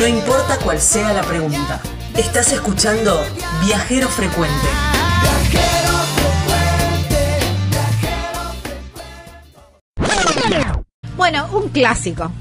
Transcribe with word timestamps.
No 0.00 0.06
importa 0.06 0.56
cuál 0.64 0.80
sea 0.80 1.12
la 1.12 1.20
pregunta. 1.20 1.78
Estás 2.16 2.50
escuchando 2.54 3.22
Viajero 3.66 4.08
Frecuente. 4.08 4.66
Bueno, 11.18 11.46
un 11.52 11.68
clásico. 11.68 12.32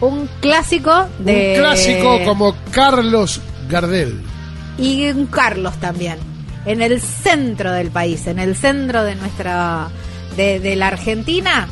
Un 0.00 0.28
clásico 0.40 1.08
de. 1.18 1.54
Un 1.56 1.62
clásico 1.62 2.24
como 2.24 2.54
Carlos 2.70 3.40
Gardel. 3.68 4.22
Y 4.78 5.08
un 5.10 5.26
Carlos 5.26 5.74
también. 5.80 6.18
En 6.64 6.80
el 6.80 7.00
centro 7.00 7.72
del 7.72 7.90
país, 7.90 8.28
en 8.28 8.38
el 8.38 8.54
centro 8.54 9.02
de 9.02 9.16
nuestra. 9.16 9.88
de, 10.36 10.60
de 10.60 10.76
la 10.76 10.86
Argentina. 10.86 11.66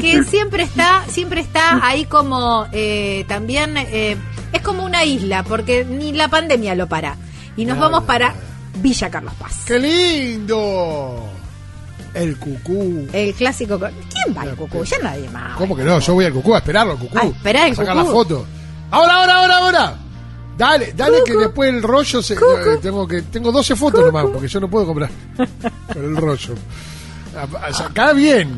Que 0.00 0.22
siempre 0.24 0.62
está, 0.62 1.04
siempre 1.08 1.40
está 1.40 1.84
ahí 1.86 2.04
como 2.06 2.66
eh, 2.72 3.24
también 3.28 3.76
eh, 3.76 4.16
es 4.52 4.62
como 4.62 4.84
una 4.84 5.04
isla, 5.04 5.42
porque 5.42 5.84
ni 5.84 6.12
la 6.12 6.28
pandemia 6.28 6.74
lo 6.74 6.86
para. 6.88 7.16
Y 7.56 7.64
nos 7.64 7.78
vamos 7.78 8.04
para 8.04 8.34
Villa 8.80 9.10
Carlos 9.10 9.34
Paz. 9.38 9.62
¡Qué 9.66 9.78
lindo! 9.78 11.28
El 12.14 12.36
cucú. 12.38 13.08
El 13.12 13.34
clásico. 13.34 13.78
¿Quién 13.78 14.36
va 14.36 14.42
al 14.42 14.54
cucú? 14.54 14.84
Ya 14.84 14.98
nadie 15.02 15.28
más. 15.30 15.56
¿Cómo 15.56 15.74
que 15.76 15.82
no? 15.82 15.98
Yo 15.98 16.14
voy 16.14 16.24
al 16.26 16.32
cucú 16.32 16.54
a 16.54 16.58
esperarlo, 16.58 16.92
al 16.92 16.98
cucú. 16.98 17.18
Ah, 17.18 17.26
esperá 17.26 17.66
el 17.66 17.72
a 17.72 17.76
sacar 17.76 17.94
cucú. 17.96 18.06
la 18.06 18.12
foto. 18.12 18.46
¡Ahora, 18.90 19.14
ahora, 19.16 19.36
ahora, 19.38 19.56
ahora! 19.58 19.98
Dale, 20.56 20.92
dale 20.96 21.18
que 21.26 21.34
después 21.36 21.68
el 21.68 21.82
rollo 21.82 22.22
se, 22.22 22.34
eh, 22.34 22.38
tengo 22.80 23.08
que 23.08 23.22
tengo 23.22 23.50
12 23.50 23.74
fotos 23.74 24.04
nomás 24.06 24.26
porque 24.32 24.46
yo 24.46 24.60
no 24.60 24.70
puedo 24.70 24.86
comprar 24.86 25.10
con 25.92 26.04
el 26.04 26.16
rollo. 26.16 26.54
A- 27.36 27.66
a- 27.66 27.72
Sacá 27.72 28.12
bien. 28.12 28.56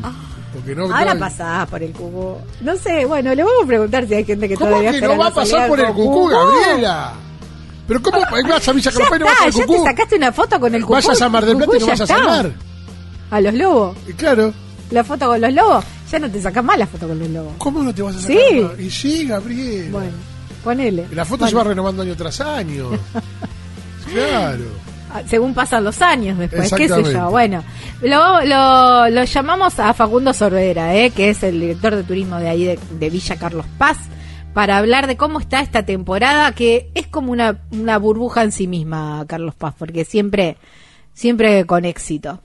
Porque 0.53 0.75
no, 0.75 0.83
Ahora 0.95 1.15
pasás 1.19 1.67
por 1.67 1.83
el 1.83 1.91
cucú. 1.91 2.37
No 2.61 2.75
sé, 2.77 3.05
bueno, 3.05 3.35
le 3.35 3.43
vamos 3.43 3.63
a 3.63 3.67
preguntar 3.67 4.07
si 4.07 4.13
hay 4.13 4.23
gente 4.25 4.47
que 4.47 4.55
¿Cómo 4.55 4.69
todavía 4.69 4.91
que 4.91 5.01
no 5.01 5.17
va 5.17 5.27
a 5.27 5.33
pasar 5.33 5.67
por 5.67 5.79
el 5.79 5.93
cucú, 5.93 6.27
Gabriela? 6.27 7.13
¿Pero 7.87 8.01
cómo 8.01 8.19
vas 8.19 8.67
a 8.67 8.73
Villa 8.73 8.91
Paz 8.91 9.09
y 9.15 9.19
no 9.19 9.25
vas 9.25 9.41
al 9.41 9.51
ya 9.51 9.59
te 9.59 9.65
cucú? 9.65 9.83
sacaste 9.85 10.15
una 10.15 10.31
foto 10.31 10.59
con 10.59 10.75
el 10.75 10.81
cucú. 10.81 10.93
Vayas 10.93 11.21
a 11.21 11.29
Mar 11.29 11.45
del 11.45 11.57
Plata 11.57 11.71
y 11.75 11.79
no 11.79 11.85
Cucú, 11.85 11.91
vas 11.91 12.01
a 12.01 12.07
salvar. 12.07 12.51
¿A 13.29 13.41
los 13.41 13.53
lobos? 13.53 13.97
Y 14.07 14.13
claro, 14.13 14.53
¿La 14.91 15.03
foto 15.03 15.27
con 15.27 15.41
los 15.41 15.53
lobos? 15.53 15.83
Ya 16.11 16.19
no 16.19 16.31
te 16.31 16.41
sacas 16.41 16.63
más 16.63 16.77
la 16.77 16.87
foto 16.87 17.07
con 17.07 17.19
los 17.19 17.29
lobos. 17.29 17.53
¿cómo 17.57 17.83
no 17.83 17.93
te 17.93 18.01
vas 18.01 18.15
a 18.15 18.21
sacar? 18.21 18.37
Sí. 18.37 18.61
más? 18.61 18.79
Y 18.79 18.89
sí, 18.89 19.27
Gabriela. 19.27 19.91
Bueno, 19.91 20.11
ponele. 20.63 21.07
La 21.11 21.25
foto 21.25 21.39
Bueno, 21.39 21.49
se 21.49 21.55
va 21.55 21.63
renovando 21.65 22.03
año 22.03 22.15
tras 22.15 22.39
año. 22.39 22.89
claro. 24.13 24.65
Ah, 25.11 25.21
Según 25.27 25.53
pasan 25.53 25.83
los 25.83 26.01
años 26.01 26.37
después, 26.37 26.71
qué 26.73 26.87
sé 26.87 27.03
yo. 27.13 27.29
Bueno, 27.29 27.63
lo, 28.01 28.43
lo, 28.45 29.09
lo 29.09 29.23
llamamos 29.23 29.79
a 29.79 29.93
Facundo 29.93 30.33
Sorbera, 30.33 30.95
¿eh? 30.95 31.11
que 31.11 31.29
es 31.29 31.43
el 31.43 31.59
director 31.59 31.95
de 31.95 32.03
turismo 32.03 32.37
de 32.37 32.49
ahí 32.49 32.65
de, 32.65 32.79
de 32.99 33.09
Villa 33.09 33.37
Carlos 33.37 33.65
Paz, 33.77 33.97
para 34.53 34.77
hablar 34.77 35.07
de 35.07 35.17
cómo 35.17 35.39
está 35.39 35.61
esta 35.61 35.85
temporada, 35.85 36.51
que 36.53 36.89
es 36.95 37.07
como 37.07 37.31
una, 37.31 37.61
una 37.71 37.97
burbuja 37.97 38.43
en 38.43 38.51
sí 38.51 38.67
misma, 38.67 39.23
Carlos 39.27 39.55
Paz, 39.55 39.75
porque 39.77 40.05
siempre, 40.05 40.57
siempre 41.13 41.65
con 41.65 41.85
éxito. 41.85 42.41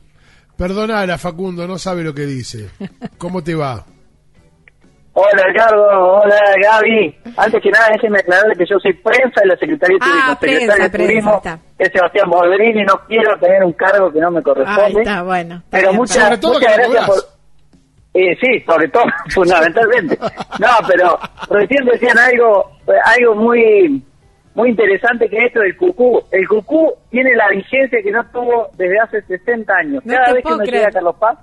Perdonala, 0.57 1.19
Facundo, 1.19 1.67
no 1.67 1.79
sabe 1.79 2.05
lo 2.05 2.15
que 2.15 2.27
dice. 2.27 2.69
¿Cómo 3.19 3.43
te 3.43 3.55
va? 3.55 3.87
Hola 5.15 5.43
Ricardo, 5.47 5.83
hola 6.23 6.41
Gaby. 6.63 7.17
Antes 7.37 7.63
que 7.63 7.71
nada, 7.71 7.89
déjenme 7.93 8.19
aclararle 8.21 8.57
que 8.57 8.65
yo 8.65 8.79
soy 8.79 8.95
prensa 8.95 9.41
de 9.43 9.47
la 9.49 9.57
Secretaría 9.57 9.99
de 9.99 10.05
Ah, 10.05 10.09
Turismo. 10.09 10.41
prensa, 10.41 10.73
Secretario 10.73 10.83
de 10.85 10.91
prensa, 10.91 11.07
Turismo 11.07 11.37
está. 11.37 11.59
es 11.79 11.93
Sebastián 11.93 12.31
Boldrini, 12.31 12.85
no 12.85 12.95
quiero 13.07 13.39
tener 13.39 13.63
un 13.65 13.73
cargo 13.75 14.11
que 14.13 14.21
no 14.21 14.31
me 14.31 14.39
Ahí 14.39 14.43
corresponde. 14.45 15.03
está, 15.03 15.23
bueno. 15.23 15.55
está 15.57 15.69
pero 15.71 15.89
bien, 15.89 15.97
muchas, 15.97 16.17
Sobre 16.25 16.39
todo 16.39 16.53
muchas 16.55 16.77
gracias 16.79 17.07
por... 17.07 17.17
Eh, 18.15 18.37
sí, 18.41 18.61
sobre 18.61 18.89
todo, 18.89 19.05
fundamentalmente. 19.35 20.19
No, 20.59 20.69
pero 20.89 21.19
recién 21.51 21.85
decían 21.87 22.19
algo, 22.19 22.71
algo 23.05 23.35
muy 23.35 24.03
muy 24.55 24.69
interesante 24.69 25.31
que 25.31 25.39
es 25.39 25.45
esto 25.47 25.61
del 25.61 25.77
cucú. 25.79 26.23
El 26.31 26.47
cucú 26.47 26.93
tiene 27.11 27.35
la 27.35 27.49
vigencia 27.49 27.99
que 28.03 28.11
no 28.11 28.23
tuvo 28.33 28.69
desde 28.77 28.99
hace 29.01 29.23
60 29.23 29.73
años. 29.75 30.05
No 30.05 30.13
Cada 30.15 30.33
vez 30.35 30.43
que 30.45 30.49
uno 30.53 30.59
creer. 30.59 30.75
llega 30.75 30.89
a 30.89 30.93
Carlos 30.93 31.17
Paz, 31.19 31.39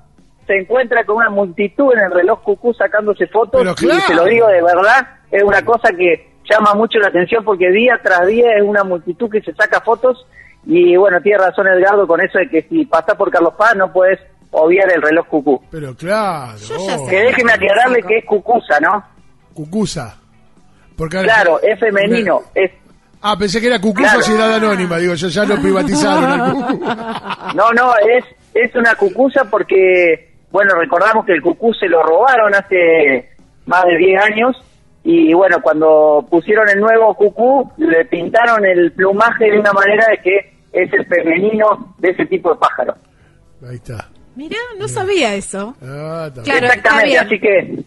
se 0.49 0.57
encuentra 0.57 1.05
con 1.05 1.17
una 1.17 1.29
multitud 1.29 1.93
en 1.93 1.99
el 1.99 2.11
reloj 2.11 2.41
cucú 2.41 2.73
sacándose 2.73 3.27
fotos. 3.27 3.61
Pero 3.61 3.75
claro. 3.75 3.99
Y 3.99 4.01
se 4.01 4.15
lo 4.15 4.25
digo 4.25 4.47
de 4.47 4.63
verdad, 4.63 5.07
es 5.29 5.43
una 5.43 5.63
cosa 5.63 5.91
que 5.95 6.27
llama 6.49 6.73
mucho 6.73 6.97
la 6.97 7.09
atención 7.09 7.43
porque 7.45 7.69
día 7.69 7.99
tras 8.01 8.25
día 8.25 8.55
es 8.57 8.63
una 8.63 8.83
multitud 8.83 9.29
que 9.29 9.41
se 9.41 9.53
saca 9.53 9.79
fotos. 9.81 10.25
Y 10.65 10.97
bueno, 10.97 11.21
tiene 11.21 11.37
razón 11.37 11.67
Edgardo 11.67 12.07
con 12.07 12.19
eso 12.19 12.39
de 12.39 12.49
que 12.49 12.63
si 12.63 12.83
pasás 12.87 13.15
por 13.15 13.29
Carlos 13.29 13.53
Paz 13.59 13.75
no 13.75 13.93
puedes 13.93 14.19
obviar 14.49 14.91
el 14.91 15.03
reloj 15.03 15.27
cucú. 15.27 15.61
Pero 15.69 15.95
claro. 15.95 16.57
Oh. 16.79 17.07
Que 17.07 17.21
déjeme 17.21 17.51
aclararle 17.51 18.01
que 18.01 18.17
es 18.17 18.25
cucusa, 18.25 18.79
¿no? 18.79 19.03
Cucusa. 19.53 20.17
Porque 20.97 21.21
Claro, 21.21 21.61
es 21.61 21.79
femenino. 21.79 22.41
Es, 22.55 22.71
Ah, 23.21 23.35
pensé 23.37 23.59
que 23.59 23.67
era 23.67 23.79
Cucusa 23.79 24.13
Claro. 24.13 24.21
Ciudad 24.23 24.53
Anónima. 24.55 24.97
Digo, 24.97 25.13
yo 25.13 25.27
ya 25.27 25.43
lo 25.43 25.61
privatizaron 25.61 26.23
al 26.23 26.53
no, 27.55 27.71
no, 27.73 27.93
es, 27.97 28.23
es 28.53 28.73
una 28.75 28.95
cucusa 28.95 29.43
porque, 29.45 30.28
bueno, 30.51 30.75
recordamos 30.75 31.25
que 31.25 31.33
el 31.33 31.41
cucú 31.41 31.73
se 31.73 31.87
lo 31.87 32.01
robaron 32.03 32.53
hace 32.55 33.29
más 33.65 33.83
de 33.85 33.97
10 33.97 34.23
años 34.23 34.55
y 35.03 35.33
bueno, 35.33 35.57
cuando 35.61 36.25
pusieron 36.29 36.67
el 36.69 36.79
nuevo 36.79 37.13
cucú 37.15 37.71
le 37.77 38.05
pintaron 38.05 38.65
el 38.65 38.91
plumaje 38.91 39.45
de 39.51 39.59
una 39.59 39.71
manera 39.73 40.05
de 40.09 40.17
que 40.21 40.53
es 40.71 40.91
el 40.93 41.05
femenino 41.05 41.95
de 41.97 42.09
ese 42.11 42.25
tipo 42.25 42.51
de 42.51 42.59
pájaro. 42.59 42.95
Ahí 43.67 43.75
está. 43.75 44.07
Mirá, 44.35 44.57
no 44.77 44.87
sabía 44.87 45.33
eso. 45.35 45.75
Ah, 45.81 46.25
está 46.27 46.43
Claro, 46.43 46.65
Exactamente, 46.67 47.09
está 47.11 47.21
así 47.25 47.39
que 47.39 47.83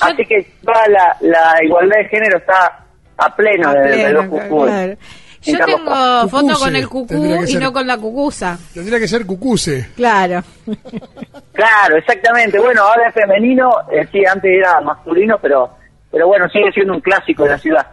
así 0.00 0.26
que 0.26 0.46
toda 0.64 0.88
la, 0.88 1.16
la 1.20 1.64
igualdad 1.64 1.96
de 1.96 2.04
género 2.08 2.38
está 2.38 2.84
a 3.16 3.34
pleno 3.34 3.68
A 3.70 3.74
del 3.74 3.88
pleno, 3.92 4.06
reloj 4.22 4.26
cucú. 4.28 4.64
claro. 4.64 4.96
Yo 5.42 5.58
tengo 5.64 6.28
foto 6.28 6.46
Cucuse, 6.46 6.64
con 6.64 6.76
el 6.76 6.88
cucú 6.88 7.42
y 7.44 7.46
ser. 7.46 7.62
no 7.62 7.72
con 7.72 7.86
la 7.86 7.96
cucusa. 7.96 8.58
Tendría 8.74 8.98
que 8.98 9.06
ser 9.06 9.24
Cucuse. 9.24 9.90
Claro. 9.94 10.42
Claro, 11.56 11.96
exactamente. 11.96 12.58
Bueno, 12.58 12.82
ahora 12.82 13.08
es 13.08 13.14
femenino, 13.14 13.70
eh, 13.90 14.06
sí, 14.12 14.24
antes 14.24 14.50
era 14.50 14.80
masculino, 14.80 15.38
pero 15.40 15.70
pero 16.10 16.28
bueno, 16.28 16.48
sigue 16.48 16.70
siendo 16.72 16.94
un 16.94 17.00
clásico 17.00 17.42
de 17.44 17.50
la 17.50 17.58
ciudad. 17.58 17.86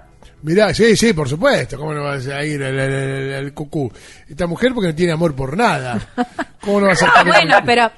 Mirá, 0.44 0.74
sí, 0.74 0.96
sí, 0.98 1.14
por 1.14 1.28
supuesto. 1.30 1.78
¿Cómo 1.78 1.94
no 1.94 2.04
vas 2.04 2.28
a 2.28 2.44
ir 2.44 2.62
al- 2.64 3.34
al 3.34 3.54
Cucú? 3.54 3.92
Esta 4.30 4.46
mujer 4.46 4.74
porque 4.74 4.90
no 4.90 4.96
tiene 4.96 5.14
amor 5.14 5.34
por 5.36 5.56
nada. 5.58 5.98
¿Cómo 6.62 6.82
no 6.82 6.88
vas 6.88 7.02
a 7.02 7.06
estar 7.08 7.26
bueno, 7.26 7.56
pero 7.66 7.90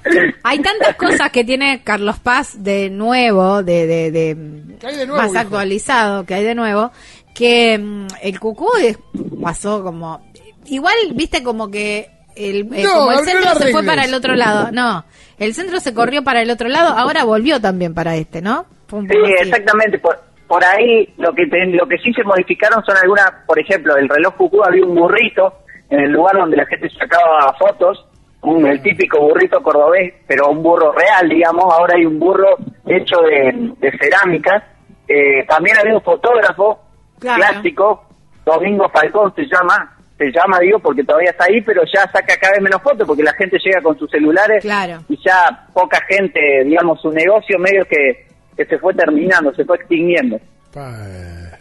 hay 0.44 0.59
tantas 0.59 0.96
cosas 0.96 1.31
que 1.31 1.44
tiene 1.44 1.81
Carlos 1.84 2.20
Paz 2.20 2.64
de 2.64 2.90
nuevo, 2.92 3.64
de, 3.64 3.88
de, 3.88 4.12
de- 4.12 4.78
¿Qué 4.80 4.88
hay 4.88 4.96
de 4.96 5.08
nuevo, 5.08 5.22
más 5.22 5.36
actualizado, 5.36 6.24
que 6.25 6.36
hay 6.36 6.44
de 6.44 6.54
nuevo, 6.56 6.92
que 7.34 7.78
mm, 7.80 8.08
el 8.22 8.40
cucú 8.40 8.70
es- 8.80 8.98
pasó 9.42 9.84
como... 9.84 10.22
Igual, 10.68 10.96
viste, 11.14 11.44
como 11.44 11.70
que 11.70 12.09
el, 12.35 12.73
eh, 12.73 12.84
No, 12.84 12.94
como 12.94 13.12
el 13.13 13.19
centro 13.25 13.56
se 13.56 13.72
fue 13.72 13.84
para 13.84 14.03
el 14.06 14.13
otro 14.13 14.35
lado. 14.35 14.69
No, 14.72 15.03
el 15.40 15.53
centro 15.53 15.79
se 15.79 15.94
corrió 15.94 16.23
para 16.23 16.41
el 16.41 16.50
otro 16.51 16.68
lado, 16.69 16.90
ahora 16.97 17.23
volvió 17.23 17.59
también 17.62 17.94
para 17.94 18.16
este, 18.16 18.41
¿no? 18.41 18.66
Sí, 18.90 18.97
así. 18.97 19.34
exactamente. 19.50 20.00
Por, 20.00 20.18
por 20.47 20.63
ahí 20.63 21.13
lo 21.18 21.34
que 21.34 21.47
te- 21.47 21.66
lo 21.68 21.88
que 21.88 21.97
sí 21.97 22.13
se 22.13 22.24
modificaron 22.24 22.84
son 22.85 22.95
algunas, 22.97 23.31
por 23.47 23.59
ejemplo, 23.59 23.95
el 23.97 24.07
reloj 24.09 24.35
cucú 24.35 24.63
había 24.63 24.85
un 24.85 24.95
burrito 24.95 25.53
en 25.90 26.00
el 26.01 26.12
lugar 26.12 26.35
donde 26.38 26.57
la 26.57 26.66
gente 26.66 26.90
sacaba 26.91 27.53
fotos, 27.57 28.06
un, 28.41 28.66
el 28.68 28.81
típico 28.81 29.19
burrito 29.22 29.62
cordobés, 29.63 30.13
pero 30.28 30.50
un 30.50 30.62
burro 30.62 30.91
real, 30.91 31.28
digamos. 31.29 31.63
Ahora 31.74 31.95
hay 31.95 32.06
un 32.06 32.19
burro 32.19 32.57
hecho 32.85 33.18
de, 33.22 33.74
de 33.79 33.97
cerámica. 33.97 34.63
Eh, 35.07 35.44
también 35.47 35.78
había 35.78 35.95
un 35.95 36.01
fotógrafo 36.01 36.79
Claro. 37.19 37.44
clásico, 37.44 38.03
Domingo 38.45 38.90
Falcón 38.90 39.34
se 39.35 39.45
llama, 39.45 39.94
se 40.18 40.31
llama, 40.31 40.59
digo, 40.59 40.80
porque 40.80 41.03
todavía 41.03 41.31
está 41.31 41.46
ahí, 41.46 41.59
pero 41.62 41.81
ya 41.94 42.02
saca 42.12 42.38
cada 42.40 42.53
vez 42.53 42.62
menos 42.62 42.81
fotos 42.81 43.06
porque 43.06 43.24
la 43.24 43.34
gente 43.34 43.58
llega 43.64 43.81
con 43.81 43.98
sus 44.00 44.09
celulares 44.09 44.62
Claro. 44.64 45.03
y 45.09 45.18
ya 45.24 45.68
poca 45.74 46.00
gente, 46.08 46.40
digamos, 46.64 47.01
su 47.01 47.12
negocio 47.12 47.60
medio 47.60 47.84
que, 47.86 48.25
que 48.56 48.66
se 48.66 48.78
fue 48.80 48.94
terminando, 48.94 49.54
se 49.54 49.66
fue 49.66 49.75
extinguiendo. 49.78 50.39
Pa- 50.74 51.60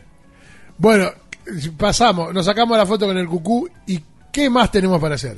Bueno, 0.79 1.07
pasamos, 1.79 2.33
nos 2.33 2.47
sacamos 2.47 2.77
la 2.79 2.87
foto 2.87 3.07
con 3.07 3.17
el 3.19 3.27
Cucú 3.27 3.69
y 3.87 3.99
¿qué 4.33 4.49
más 4.51 4.71
tenemos 4.71 5.01
para 5.01 5.15
hacer? 5.17 5.37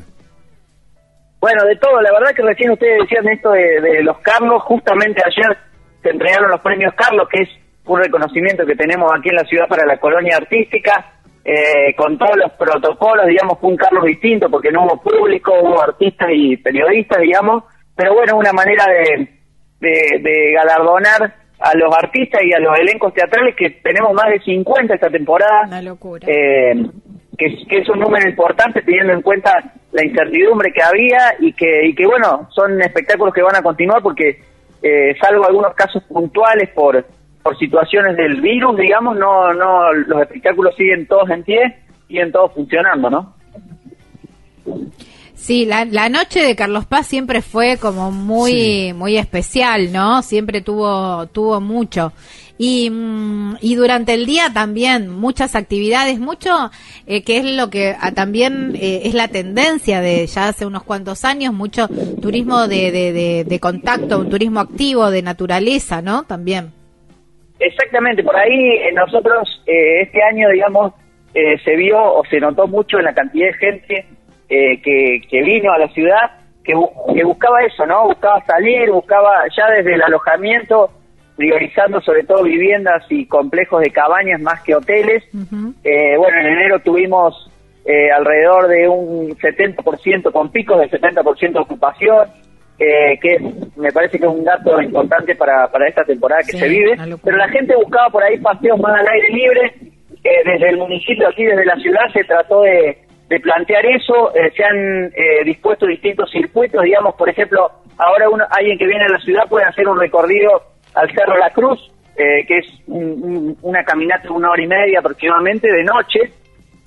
Bueno, 1.41 1.65
de 1.65 1.77
todo, 1.77 2.01
la 2.01 2.13
verdad 2.13 2.35
que 2.35 2.43
recién 2.43 2.71
ustedes 2.73 3.01
decían 3.03 3.29
esto 3.29 3.51
de, 3.53 3.81
de 3.81 4.03
los 4.03 4.19
Carlos, 4.21 4.63
justamente 4.65 5.23
ayer 5.25 5.57
se 6.03 6.11
entregaron 6.11 6.51
los 6.51 6.61
premios 6.61 6.93
Carlos, 6.95 7.29
que 7.31 7.43
es 7.43 7.49
un 7.85 8.01
reconocimiento 8.01 8.65
que 8.67 8.75
tenemos 8.75 9.11
aquí 9.17 9.29
en 9.29 9.37
la 9.37 9.45
ciudad 9.45 9.69
para 9.69 9.87
la 9.87 9.99
colonia 9.99 10.37
artística, 10.39 11.13
eh, 11.49 11.95
con 11.97 12.19
todos 12.19 12.37
los 12.37 12.51
protocolos, 12.53 13.27
digamos, 13.27 13.59
fue 13.61 13.71
un 13.71 13.77
Carlos 13.77 14.05
distinto, 14.05 14.51
porque 14.51 14.73
no 14.73 14.85
hubo 14.85 15.01
público, 15.01 15.53
hubo 15.63 15.81
artistas 15.81 16.29
y 16.33 16.57
periodistas, 16.57 17.21
digamos, 17.21 17.63
pero 17.95 18.15
bueno, 18.15 18.37
una 18.37 18.53
manera 18.53 18.85
de, 18.89 19.29
de, 19.81 20.19
de 20.21 20.53
galardonar 20.53 21.35
a 21.61 21.75
los 21.77 21.95
artistas 21.97 22.43
y 22.43 22.53
a 22.53 22.59
los 22.59 22.77
elencos 22.79 23.15
teatrales, 23.15 23.55
que 23.57 23.71
tenemos 23.71 24.13
más 24.13 24.29
de 24.29 24.41
50 24.41 24.95
esta 24.95 25.09
temporada. 25.09 25.63
Una 25.69 25.81
locura. 25.83 26.27
Eh, 26.29 26.75
que, 27.39 27.47
es- 27.47 27.69
que 27.69 27.79
es 27.79 27.89
un 27.89 28.01
número 28.01 28.29
importante 28.29 28.83
teniendo 28.83 29.13
en 29.13 29.23
cuenta 29.23 29.53
la 29.93 30.05
incertidumbre 30.05 30.73
que 30.73 30.83
había 30.83 31.35
y 31.39 31.53
que, 31.53 31.87
y 31.87 31.95
que 31.95 32.07
bueno, 32.07 32.49
son 32.51 32.81
espectáculos 32.83 33.33
que 33.33 33.43
van 33.43 33.57
a 33.57 33.63
continuar 33.63 34.03
porque, 34.03 34.41
eh, 34.83 35.15
salvo 35.21 35.47
algunos 35.47 35.75
casos 35.75 36.03
puntuales 36.05 36.69
por, 36.71 37.05
por 37.47 37.57
situaciones 37.59 38.17
del 38.17 38.41
virus, 38.41 38.77
digamos, 38.77 39.17
no, 39.17 39.55
no, 39.55 39.93
los 39.93 40.23
espectáculos 40.23 40.75
siguen 40.75 41.07
todos 41.07 41.31
en 41.31 41.45
pie, 41.45 41.77
siguen 42.09 42.33
todos 42.33 42.53
funcionando, 42.55 43.09
¿no? 43.09 43.35
Sí, 45.35 45.65
la, 45.65 45.85
la 45.85 46.09
noche 46.09 46.41
de 46.41 46.57
Carlos 46.57 46.87
Paz 46.87 47.07
siempre 47.07 47.43
fue 47.43 47.77
como 47.77 48.11
muy 48.11 48.93
muy 48.95 49.17
especial, 49.17 49.93
¿no? 49.93 50.23
Siempre 50.23 50.61
tuvo 50.61 51.27
tuvo 51.29 51.61
mucho. 51.61 52.13
Y, 52.59 52.91
mm, 52.91 53.59
y 53.61 53.77
durante 53.77 54.15
el 54.15 54.27
día 54.27 54.51
también 54.53 55.09
muchas 55.09 55.55
actividades, 55.55 56.19
mucho 56.19 56.73
eh, 57.07 57.23
que 57.23 57.37
es 57.39 57.45
lo 57.45 57.71
que 57.71 57.95
ah, 58.01 58.11
también 58.11 58.75
eh, 58.75 59.03
es 59.05 59.15
la 59.15 59.29
tendencia 59.29 60.01
de 60.01 60.27
ya 60.27 60.49
hace 60.49 60.67
unos 60.67 60.83
cuantos 60.83 61.25
años, 61.25 61.55
mucho 61.55 61.87
turismo 62.21 62.67
de, 62.67 62.91
de, 62.91 63.13
de, 63.13 63.45
de 63.45 63.61
contacto, 63.61 64.19
un 64.19 64.31
turismo 64.31 64.59
activo, 64.59 65.13
de 65.13 65.23
naturaleza, 65.23 66.03
¿no? 66.03 66.25
También. 66.25 66.73
Exactamente, 67.59 68.23
por 68.23 68.37
ahí 68.37 68.71
eh, 68.79 68.93
nosotros 68.93 69.63
eh, 69.67 70.03
este 70.03 70.23
año, 70.23 70.49
digamos, 70.51 70.93
eh, 71.35 71.59
se 71.65 71.75
vio 71.77 71.99
o 72.03 72.25
se 72.27 72.39
notó 72.41 72.67
mucho 72.67 72.99
en 72.99 73.05
la 73.05 73.15
cantidad 73.15 73.47
de 73.49 73.53
gente 73.55 74.07
eh, 74.49 74.81
que, 74.83 75.21
que 75.29 75.43
vino 75.43 75.73
a 75.73 75.79
la 75.79 75.89
ciudad, 75.89 76.31
que, 76.65 76.75
bu- 76.75 77.15
que 77.15 77.25
buscaba 77.25 77.63
eso, 77.63 77.87
¿no? 77.87 78.05
Buscaba 78.09 78.45
salir, 78.45 78.91
buscaba 78.91 79.45
ya 79.57 79.69
desde 79.71 79.95
el 79.95 80.03
alojamiento, 80.03 80.91
priorizando 81.37 82.01
sobre 82.01 82.25
todo 82.25 82.43
viviendas 82.45 83.05
y 83.11 83.27
complejos 83.27 83.83
de 83.83 83.91
cabañas 83.91 84.41
más 84.41 84.63
que 84.63 84.75
hoteles. 84.75 85.25
Eh, 85.85 86.15
bueno, 86.17 86.39
en 86.41 86.47
enero 86.47 86.79
tuvimos 86.81 87.51
eh, 87.85 88.11
alrededor 88.11 88.69
de 88.69 88.89
un 88.89 89.31
70%, 89.37 90.33
con 90.33 90.51
picos 90.51 90.79
del 90.81 90.91
70% 90.91 91.53
de 91.53 91.59
ocupación, 91.59 92.29
eh, 92.79 93.19
que 93.21 93.35
es- 93.37 93.77
me 93.77 93.91
parece 93.93 94.19
que 94.19 94.27
es 94.27 94.31
un 94.33 94.45
dato 94.45 94.81
importante 94.81 95.35
para, 95.35 95.67
para 95.71 95.89
esta 95.89 96.05
temporada 96.05 96.43
que 96.43 96.53
Sí, 96.53 96.59
se 96.59 96.69
vive. 96.69 96.97
Pero 97.25 97.37
la 97.37 97.49
gente 97.49 97.75
buscaba 97.77 98.11
por 98.11 98.23
ahí 98.23 98.39
paseos 98.39 98.79
más 98.81 98.99
al 99.01 99.09
aire 99.09 99.29
libre. 99.31 99.75
Eh, 100.25 100.43
desde 100.45 100.71
el 100.71 100.79
municipio, 100.79 101.29
aquí 101.29 101.45
desde 101.45 101.65
la 101.65 101.77
ciudad, 101.77 102.01
se 102.13 102.25
trató 102.25 102.63
de, 102.63 102.99
de 103.29 103.41
plantear 103.41 103.87
eso. 103.87 104.35
Eh, 104.35 104.51
se 104.57 104.65
han 104.65 105.05
eh, 105.15 105.45
dispuesto 105.45 105.87
distintos 105.87 106.31
circuitos, 106.31 106.83
digamos, 106.83 107.15
por 107.15 107.29
ejemplo, 107.29 107.71
ahora 107.99 108.29
uno, 108.29 108.45
alguien 108.51 108.77
que 108.77 108.87
viene 108.87 109.05
a 109.05 109.09
la 109.09 109.19
ciudad 109.21 109.49
puede 109.49 109.67
hacer 109.67 109.87
un 109.89 109.99
recorrido 110.01 110.63
al 110.95 111.09
Cerro 111.15 111.37
La 111.39 111.51
Cruz, 111.51 111.79
eh, 112.17 112.45
que 112.47 112.59
es 112.59 112.67
un- 112.89 113.23
un- 113.23 113.59
una 113.63 113.85
caminata 113.85 114.25
de 114.25 114.31
una 114.31 114.51
hora 114.51 114.63
y 114.63 114.67
media 114.67 114.99
aproximadamente 114.99 115.71
de 115.71 115.85
noche, 115.85 116.21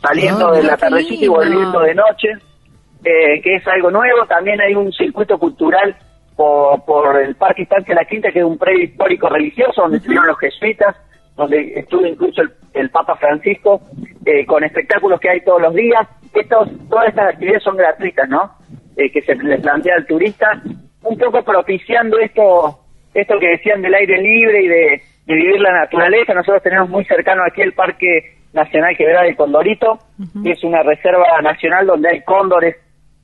saliendo 0.01 0.49
Ah, 0.49 0.57
de 0.57 0.63
la 0.63 0.77
tardecita 0.77 1.25
y 1.25 1.27
volviendo 1.27 1.79
de 1.81 1.95
noche, 1.95 2.29
eh, 3.03 3.41
que 3.41 3.55
es 3.55 3.67
algo 3.67 3.91
nuevo. 3.91 4.25
También 4.25 4.59
hay 4.61 4.75
un 4.75 4.91
circuito 4.91 5.37
cultural 5.37 5.95
por, 6.35 6.83
por 6.85 7.21
el 7.21 7.35
Parque 7.35 7.63
Estancia 7.63 7.95
La 7.95 8.05
Quinta, 8.05 8.31
que 8.31 8.39
es 8.39 8.45
un 8.45 8.57
predio 8.57 8.83
histórico 8.83 9.29
religioso, 9.29 9.81
donde 9.81 9.97
estuvieron 9.97 10.27
los 10.27 10.39
jesuitas, 10.39 10.95
donde 11.35 11.73
estuvo 11.79 12.05
incluso 12.05 12.41
el, 12.41 12.51
el 12.73 12.89
Papa 12.89 13.15
Francisco, 13.15 13.81
eh, 14.25 14.45
con 14.45 14.63
espectáculos 14.63 15.19
que 15.19 15.29
hay 15.29 15.41
todos 15.41 15.61
los 15.61 15.73
días. 15.73 16.07
Estos, 16.33 16.69
todas 16.89 17.09
estas 17.09 17.33
actividades 17.33 17.63
son 17.63 17.77
gratuitas, 17.77 18.29
¿no? 18.29 18.51
Eh, 18.95 19.11
que 19.11 19.21
se 19.21 19.35
le 19.35 19.57
plantea 19.57 19.95
al 19.95 20.05
turista, 20.05 20.61
un 21.03 21.17
poco 21.17 21.43
propiciando 21.43 22.19
esto, 22.19 22.79
esto 23.13 23.39
que 23.39 23.47
decían 23.47 23.81
del 23.81 23.95
aire 23.95 24.21
libre 24.21 24.61
y 24.61 24.67
de, 24.67 25.01
de 25.25 25.33
vivir 25.33 25.61
la 25.61 25.71
naturaleza. 25.71 26.33
Nosotros 26.33 26.61
tenemos 26.61 26.89
muy 26.89 27.05
cercano 27.05 27.43
aquí 27.43 27.61
el 27.61 27.73
Parque 27.73 28.35
Nacional 28.51 28.97
Quebrada 28.97 29.23
del 29.23 29.35
Condorito, 29.35 29.99
que 30.43 30.51
es 30.51 30.63
una 30.63 30.83
reserva 30.83 31.41
nacional 31.41 31.85
donde 31.85 32.09
hay 32.09 32.21
cóndores 32.21 32.75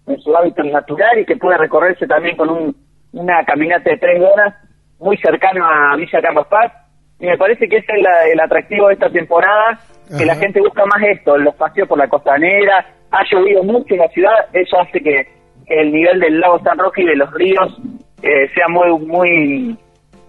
en 0.08 0.20
su 0.22 0.36
hábitat 0.36 0.66
natural 0.66 1.20
y 1.20 1.26
que 1.26 1.36
puede 1.38 1.58
recorrerse 1.58 2.06
también 2.08 2.36
con 2.38 2.50
un, 2.50 2.76
una 3.14 3.44
caminata 3.46 3.90
de 3.90 3.98
tres 3.98 4.22
horas 4.22 4.54
muy 5.00 5.18
cercano 5.18 5.66
a 5.66 5.96
Villa 5.96 6.22
Carlos 6.22 6.48
Paz. 6.48 6.72
Y 7.20 7.28
me 7.28 7.38
parece 7.38 7.68
que 7.68 7.78
ese 7.78 7.92
es 7.96 8.02
la- 8.04 8.26
el 8.32 8.40
atractivo 8.40 8.88
de 8.88 8.94
esta 8.96 9.10
temporada, 9.10 9.80
que 10.18 10.26
la 10.26 10.36
gente 10.36 10.60
busca 10.60 10.86
más 10.86 11.02
esto, 11.04 11.38
los 11.38 11.56
paseos 11.56 11.88
por 11.88 11.98
la 11.98 12.08
costanera, 12.08 12.86
ha 13.12 13.24
llovido 13.32 13.64
mucho 13.64 13.94
en 13.94 14.02
la 14.02 14.08
ciudad, 14.10 14.34
eso 14.54 14.80
hace 14.80 15.00
que 15.02 15.28
el 15.68 15.92
nivel 15.92 16.20
del 16.20 16.40
lago 16.40 16.60
San 16.60 16.78
Roque 16.78 17.02
y 17.04 17.06
de 17.08 17.16
los 17.16 17.32
ríos 17.34 17.76
eh, 18.22 18.50
sea 18.54 18.68
muy, 18.68 18.92
muy, 19.00 19.78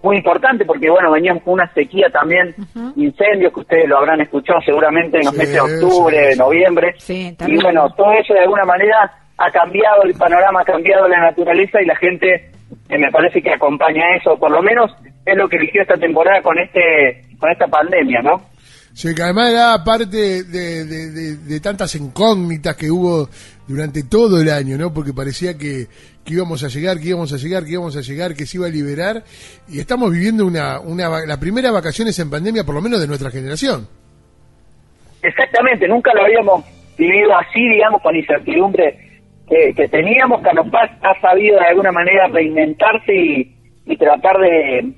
muy 0.01 0.17
importante, 0.17 0.63
porque 0.65 0.89
bueno, 0.89 1.11
veníamos 1.11 1.43
con 1.43 1.55
una 1.55 1.71
sequía 1.73 2.09
también, 2.09 2.55
incendios 2.95 3.53
que 3.53 3.59
ustedes 3.59 3.87
lo 3.89 3.97
habrán 3.97 4.21
escuchado 4.21 4.59
seguramente 4.61 5.17
en 5.17 5.25
los 5.25 5.33
Sí, 5.33 5.39
meses 5.39 5.53
de 5.53 5.59
octubre, 5.61 6.17
sí, 6.17 6.25
de 6.25 6.31
sí. 6.33 6.39
noviembre. 6.39 6.93
Sí, 6.97 7.37
y 7.47 7.61
bueno, 7.61 7.89
todo 7.95 8.11
eso 8.13 8.33
de 8.33 8.39
alguna 8.41 8.63
manera 8.63 9.11
ha 9.37 9.51
cambiado 9.51 10.03
el 10.03 10.13
panorama, 10.15 10.61
ha 10.61 10.65
cambiado 10.65 11.07
la 11.07 11.19
naturaleza 11.21 11.81
y 11.81 11.85
la 11.85 11.95
gente 11.95 12.51
eh, 12.89 12.97
me 12.97 13.11
parece 13.11 13.41
que 13.41 13.51
acompaña 13.53 14.15
eso, 14.19 14.37
por 14.39 14.51
lo 14.51 14.61
menos 14.61 14.91
es 15.25 15.35
lo 15.37 15.47
que 15.47 15.57
eligió 15.57 15.81
esta 15.81 15.95
temporada 15.95 16.41
con 16.41 16.57
este 16.57 17.23
con 17.39 17.51
esta 17.51 17.67
pandemia, 17.67 18.21
¿no? 18.21 18.41
Sí, 18.93 19.13
que 19.13 19.21
además 19.21 19.51
era 19.51 19.83
parte 19.83 20.07
de, 20.07 20.43
de- 20.43 20.85
de- 21.11 21.35
de 21.37 21.59
tantas 21.59 21.93
incógnitas 21.95 22.75
que 22.75 22.89
hubo 22.89 23.29
durante 23.67 24.01
todo 24.03 24.41
el 24.41 24.49
año, 24.49 24.75
¿no? 24.75 24.91
Porque 24.91 25.13
parecía 25.13 25.55
que, 25.55 25.85
que 26.25 26.33
íbamos 26.33 26.63
a 26.63 26.67
llegar, 26.67 26.97
que 26.99 27.09
íbamos 27.09 27.31
a 27.31 27.37
llegar, 27.37 27.63
que 27.63 27.71
íbamos 27.73 27.95
a 27.95 28.01
llegar, 28.01 28.33
que 28.33 28.47
se 28.47 28.57
iba 28.57 28.65
a 28.65 28.69
liberar. 28.71 29.23
Y 29.69 29.79
estamos 29.79 30.11
viviendo 30.11 30.47
una, 30.47 30.79
una 30.79 31.09
va- 31.09 31.27
la 31.27 31.39
primera 31.39 31.69
vacaciones 31.69 32.17
en 32.17 32.31
pandemia, 32.31 32.63
por 32.63 32.73
lo 32.73 32.81
menos 32.81 32.99
de 32.99 33.05
nuestra 33.07 33.29
generación. 33.29 33.87
Exactamente, 35.21 35.87
nunca 35.87 36.11
lo 36.15 36.23
habíamos 36.23 36.65
vivido 36.97 37.35
así, 37.37 37.59
digamos, 37.69 38.01
con 38.01 38.15
incertidumbre 38.15 39.06
que, 39.47 39.73
que 39.73 39.87
teníamos. 39.87 40.41
Carlos 40.41 40.67
Paz 40.71 40.91
ha 41.01 41.19
sabido 41.21 41.59
de 41.59 41.65
alguna 41.65 41.91
manera 41.91 42.27
reinventarse 42.27 43.13
y, 43.13 43.53
tratar 43.97 44.37
de, 44.37 44.93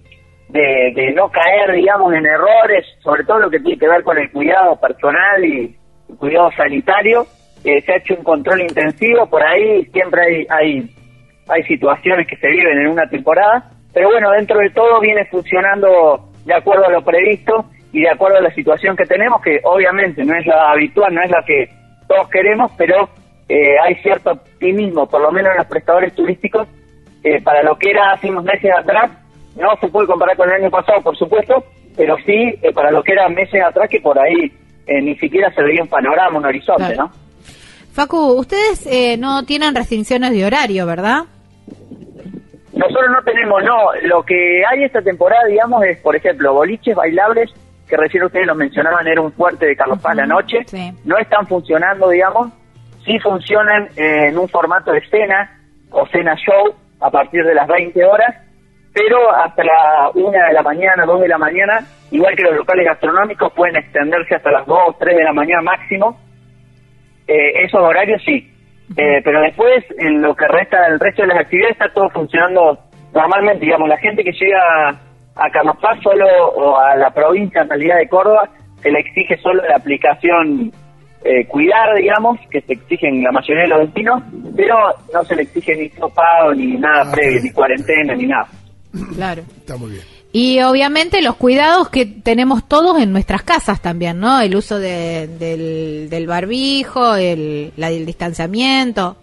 de, 0.50 0.94
de 0.96 1.12
no 1.13 1.30
caer, 1.30 1.74
digamos, 1.74 2.13
en 2.13 2.25
errores, 2.25 2.86
sobre 3.04 3.24
todo 3.24 3.40
lo 3.40 3.50
que 3.50 3.60
tiene 3.60 3.78
que 3.78 3.88
ver 3.88 4.04
con 4.04 4.18
el 4.18 4.31
cuidado 4.31 4.80
personal 4.80 5.46
y 5.46 5.75
el 6.10 6.16
cuidado 6.18 6.51
sanitario. 6.57 7.25
Eh, 7.63 7.81
se 7.81 7.92
ha 7.92 7.98
hecho 7.98 8.16
un 8.16 8.24
control 8.24 8.62
intensivo, 8.62 9.30
por 9.30 9.44
ahí 9.44 9.86
siempre 9.92 10.22
hay, 10.22 10.48
hay, 10.50 10.90
hay 11.50 11.63
situaciones 11.63 12.25
que 12.25 12.38
se 12.38 12.48
viven 12.48 12.80
en 12.80 12.88
una 12.88 13.07
temporada, 13.07 13.69
pero 13.94 14.10
bueno, 14.10 14.31
dentro 14.31 14.60
de 14.60 14.69
todo 14.69 15.00
viene 15.01 15.25
funcionando 15.25 16.30
de 16.46 16.54
acuerdo 16.54 16.86
a 16.86 16.92
lo 16.92 17.04
previsto 17.04 17.66
y 17.92 18.01
de 18.01 18.10
acuerdo 18.10 18.38
a 18.38 18.42
la 18.42 18.54
situación 18.54 18.96
que 18.96 19.06
tenemos, 19.06 19.42
que 19.42 19.60
obviamente 19.63 20.24
no 20.24 20.36
es 20.36 20.46
la 20.46 20.72
habitual, 20.72 21.13
no 21.13 21.22
es 21.22 21.31
la 21.31 21.44
que 21.46 21.69
todos 22.07 22.30
queremos, 22.30 22.72
pero 22.78 23.10
eh, 23.50 23.80
hay 23.84 23.96
cierto 23.96 24.31
optimismo, 24.31 25.10
por 25.10 25.22
lo 25.22 25.31
menos 25.31 25.51
en 25.51 25.57
los 25.57 25.68
prestadores 25.68 26.13
turísticos, 26.13 26.68
eh, 27.24 27.42
para 27.42 27.63
lo 27.63 27.78
que 27.78 27.90
era 27.90 28.12
hace 28.12 28.30
unos 28.30 28.44
meses 28.44 28.72
atrás, 28.72 29.12
no 29.57 29.75
se 29.81 29.88
puede 29.88 30.07
comparar 30.07 30.38
con 30.38 30.48
el 30.50 30.62
año 30.62 30.70
pasado, 30.70 31.01
por 31.01 31.18
supuesto, 31.18 31.65
pero 31.98 32.15
sí 32.25 32.53
eh, 32.62 32.72
para 32.72 32.91
lo 32.91 33.03
que 33.03 33.13
era 33.13 33.27
meses 33.27 33.62
atrás, 33.62 33.89
que 33.89 34.00
por 34.00 34.18
ahí 34.20 34.51
eh, 34.88 35.01
ni 35.01 35.15
siquiera 35.15 35.51
se 35.53 35.63
veía 35.63 35.82
un 35.82 35.89
panorama, 35.89 36.38
un 36.38 36.46
horizonte, 36.46 36.94
Claro. 36.94 37.03
¿no? 37.03 37.12
Facu, 37.91 38.18
ustedes 38.34 39.18
no 39.20 39.44
tienen 39.44 39.75
restricciones 39.75 40.32
de 40.32 40.46
horario, 40.46 40.86
¿verdad? 40.86 41.24
Nosotros 42.72 43.10
no 43.12 43.22
tenemos, 43.24 43.63
no, 43.63 43.91
lo 44.03 44.24
que 44.24 44.63
hay 44.65 44.84
esta 44.84 45.01
temporada, 45.01 45.46
digamos, 45.48 45.84
es, 45.84 45.98
por 45.98 46.15
ejemplo, 46.15 46.53
boliches 46.53 46.96
bailables, 46.96 47.51
que 47.89 47.98
recién 47.98 48.24
ustedes 48.24 48.46
lo 48.46 48.56
mencionaban, 48.56 49.06
era 49.08 49.20
un 49.20 49.34
fuerte 49.34 49.65
de 49.65 49.75
Carlos 49.75 50.00
Paz 50.00 50.15
la 50.15 50.27
noche, 50.27 50.60
sí. 50.68 50.94
no 51.03 51.18
están 51.18 51.48
funcionando, 51.48 52.10
digamos, 52.10 52.51
sí 53.10 53.18
funcionan 53.20 53.89
eh, 53.98 54.28
en 54.28 54.38
un 54.38 54.48
formato 54.48 54.92
de 54.92 55.01
cena 55.10 55.50
o 55.89 56.06
cena 56.08 56.36
show 56.36 56.75
a 57.01 57.10
partir 57.10 57.44
de 57.44 57.56
las 57.56 57.68
20 57.68 58.06
horas, 58.06 58.36
pero 58.94 59.32
hasta 59.36 59.63
la 59.63 60.12
1 60.13 60.30
de 60.30 60.54
la 60.54 60.62
mañana, 60.62 61.06
2 61.06 61.22
de 61.22 61.28
la 61.28 61.39
mañana, 61.39 61.80
igual 62.12 62.36
que 62.36 62.44
los 62.44 62.56
locales 62.56 62.86
gastronómicos, 62.86 63.51
pueden 63.54 63.78
extenderse 63.78 64.36
hasta 64.36 64.51
las 64.51 64.68
2, 64.68 65.00
3 65.00 65.18
de 65.18 65.24
la 65.24 65.34
mañana 65.34 65.63
máximo, 65.63 66.20
eh, 67.28 67.63
esos 67.63 67.82
horarios 67.82 68.22
sí. 68.24 68.54
Eh, 68.96 69.22
pero 69.24 69.42
después, 69.42 69.84
en 69.98 70.22
lo 70.22 70.36
que 70.36 70.48
resta 70.48 70.89
del 70.89 71.00
resto 71.00 71.24
de 71.24 71.30
las 71.30 71.39
actividades, 71.39 71.74
está 71.74 71.89
todo 71.94 72.10
funcionando 72.10 72.78
normalmente. 73.13 73.66
Digamos, 73.66 73.89
la 73.89 73.98
gente 73.98 74.24
que 74.24 74.32
llega 74.32 74.89
a 75.36 75.50
Carlos 75.51 75.78
Paz 75.82 76.00
solo, 76.04 76.28
o 76.28 76.78
a 76.78 76.96
la 76.96 77.12
provincia 77.12 77.62
en 77.62 77.70
realidad 77.70 77.98
de 77.98 78.10
Córdoba, 78.10 78.50
se 78.82 78.92
le 78.92 79.00
exige 79.00 79.38
solo 79.38 79.63
la 79.68 79.75
aplicación 79.75 80.72
eh, 81.23 81.45
Cuidar, 81.47 81.95
digamos, 81.97 82.39
que 82.49 82.61
se 82.61 82.73
exige 82.73 83.07
en 83.09 83.23
la 83.23 83.31
mayoría 83.31 83.63
de 83.63 83.67
los 83.69 83.79
destinos, 83.81 84.23
pero 84.55 84.75
no 85.13 85.23
se 85.23 85.35
le 85.35 85.41
exige 85.43 85.75
ni 85.75 85.89
sopado, 85.89 86.53
ni 86.53 86.77
nada 86.77 87.03
Ah, 87.07 87.11
previo, 87.11 87.41
ni 87.43 87.51
cuarentena, 87.51 88.15
ni 88.15 88.25
nada. 88.27 88.47
Claro. 89.15 89.41
Está 89.57 89.77
muy 89.77 89.91
bien. 89.91 90.03
Y 90.31 90.61
obviamente 90.61 91.21
los 91.23 91.35
cuidados 91.38 91.89
que 91.89 92.05
tenemos 92.05 92.67
todos 92.67 93.01
en 93.01 93.11
nuestras 93.11 93.41
casas 93.41 93.81
también, 93.81 94.19
¿no? 94.19 94.39
El 94.41 94.55
uso 94.55 94.77
de- 94.79 95.27
del, 95.27 96.07
del 96.09 96.27
barbijo, 96.27 97.15
el, 97.15 97.71
la, 97.77 97.89
el 97.89 98.05
distanciamiento. 98.05 99.17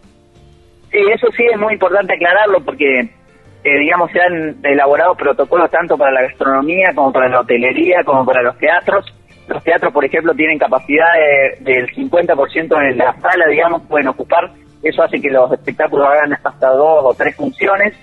Sí, 0.91 0.99
eso 1.15 1.29
sí 1.37 1.45
es 1.53 1.59
muy 1.61 1.75
importante 1.75 2.15
aclararlo 2.15 2.61
porque, 2.65 3.01
eh, 3.01 3.79
digamos, 3.81 4.11
se 4.11 4.21
han 4.21 4.57
elaborado 4.65 5.15
protocolos 5.15 5.71
tanto 5.71 5.97
para 5.97 6.11
la 6.13 6.23
gastronomía 6.23 6.93
como 6.95 7.13
para 7.13 7.29
la 7.29 7.41
hotelería, 7.41 8.03
como 8.05 8.25
para 8.27 8.43
los 8.43 8.59
teatros. 8.59 9.05
Los 9.49 9.63
teatros, 9.63 9.93
por 9.93 10.05
ejemplo, 10.05 10.35
tienen 10.35 10.59
capacidad 10.59 11.07
de- 11.15 11.65
del 11.73 11.89
50% 11.95 12.81
en 12.81 12.99
la 12.99 13.13
sala, 13.21 13.47
digamos, 13.49 13.83
pueden 13.83 14.09
ocupar. 14.09 14.51
Eso 14.83 15.03
hace 15.03 15.21
que 15.21 15.31
los 15.31 15.53
espectáculos 15.53 16.07
hagan 16.09 16.33
hasta 16.43 16.69
dos 16.71 17.01
o 17.05 17.15
tres 17.15 17.35
funciones. 17.37 17.95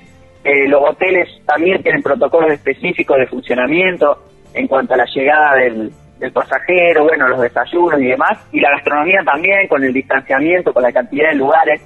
Eh, 0.43 0.67
los 0.67 0.81
hoteles 0.89 1.29
también 1.45 1.81
tienen 1.83 2.01
protocolos 2.01 2.51
específicos 2.51 3.17
de 3.17 3.27
funcionamiento, 3.27 4.17
en 4.53 4.67
cuanto 4.67 4.93
a 4.93 4.97
la 4.97 5.05
llegada 5.05 5.55
del, 5.55 5.91
del 6.19 6.31
pasajero, 6.31 7.03
bueno, 7.05 7.27
los 7.27 7.41
desayunos 7.41 7.99
y 8.01 8.07
demás, 8.07 8.37
y 8.51 8.59
la 8.59 8.71
gastronomía 8.71 9.21
también, 9.25 9.67
con 9.67 9.83
el 9.83 9.93
distanciamiento, 9.93 10.73
con 10.73 10.83
la 10.83 10.91
cantidad 10.91 11.29
de 11.29 11.35
lugares. 11.35 11.81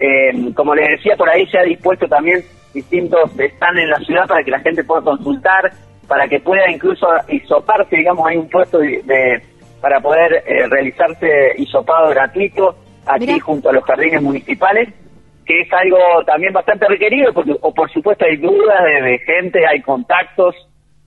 Eh, 0.00 0.52
como 0.54 0.74
les 0.74 0.88
decía, 0.88 1.16
por 1.16 1.28
ahí 1.30 1.46
se 1.46 1.58
ha 1.58 1.62
dispuesto 1.62 2.06
también 2.08 2.42
distintos 2.74 3.30
están 3.38 3.78
en 3.78 3.88
la 3.88 3.98
ciudad 3.98 4.26
para 4.26 4.42
que 4.42 4.50
la 4.50 4.58
gente 4.58 4.82
pueda 4.82 5.02
consultar, 5.02 5.70
para 6.06 6.28
que 6.28 6.40
pueda 6.40 6.70
incluso 6.70 7.06
hisoparse, 7.28 7.96
digamos, 7.96 8.26
hay 8.26 8.36
un 8.36 8.48
puesto 8.48 8.78
de, 8.78 9.42
para 9.80 10.00
poder 10.00 10.42
eh, 10.46 10.66
realizarse 10.68 11.54
hisopado 11.58 12.10
gratuito 12.10 12.76
aquí 13.06 13.38
junto 13.38 13.68
a 13.68 13.72
los 13.72 13.84
jardines 13.84 14.22
municipales, 14.22 14.88
que 15.44 15.60
es 15.60 15.72
algo 15.72 15.98
también 16.26 16.52
bastante 16.52 16.86
requerido, 16.86 17.32
porque 17.32 17.54
o 17.60 17.74
por 17.74 17.90
supuesto 17.90 18.24
hay 18.24 18.36
dudas 18.36 18.82
de, 18.84 19.18
gente, 19.18 19.66
hay 19.66 19.82
contactos, 19.82 20.54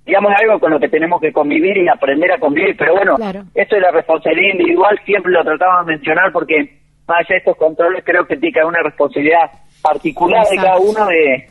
digamos 0.05 0.31
algo 0.39 0.59
con 0.59 0.71
lo 0.71 0.79
que 0.79 0.89
tenemos 0.89 1.19
que 1.19 1.33
convivir 1.33 1.77
y 1.77 1.87
aprender 1.87 2.31
a 2.31 2.37
convivir, 2.37 2.75
pero 2.77 2.95
bueno, 2.95 3.15
esto 3.55 3.75
de 3.75 3.81
la 3.81 3.91
responsabilidad 3.91 4.53
individual 4.53 4.99
siempre 5.05 5.31
lo 5.31 5.43
tratamos 5.43 5.85
de 5.85 5.93
mencionar 5.93 6.31
porque 6.31 6.79
más 7.07 7.19
allá 7.19 7.27
de 7.29 7.37
estos 7.37 7.57
controles 7.57 8.03
creo 8.05 8.27
que 8.27 8.37
tiene 8.37 8.53
que 8.53 8.59
haber 8.59 8.69
una 8.69 8.83
responsabilidad 8.83 9.51
particular 9.81 10.45
de 10.47 10.55
cada 10.57 10.77
uno 10.77 11.07
de, 11.07 11.49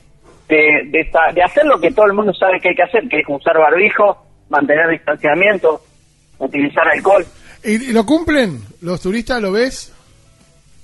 de, 0.48 1.08
de, 1.34 1.42
hacer 1.42 1.64
lo 1.64 1.80
que 1.80 1.90
todo 1.90 2.06
el 2.06 2.12
mundo 2.12 2.32
sabe 2.32 2.60
que 2.60 2.70
hay 2.70 2.74
que 2.74 2.82
hacer, 2.82 3.08
que 3.08 3.18
es 3.18 3.24
usar 3.28 3.58
barbijo, 3.58 4.16
mantener 4.48 4.88
distanciamiento, 4.88 5.80
utilizar 6.38 6.86
alcohol. 6.88 7.24
¿Y, 7.64 7.92
lo 7.92 8.04
cumplen? 8.06 8.60
¿Los 8.80 9.02
turistas 9.02 9.42
lo 9.42 9.52
ves? 9.52 9.92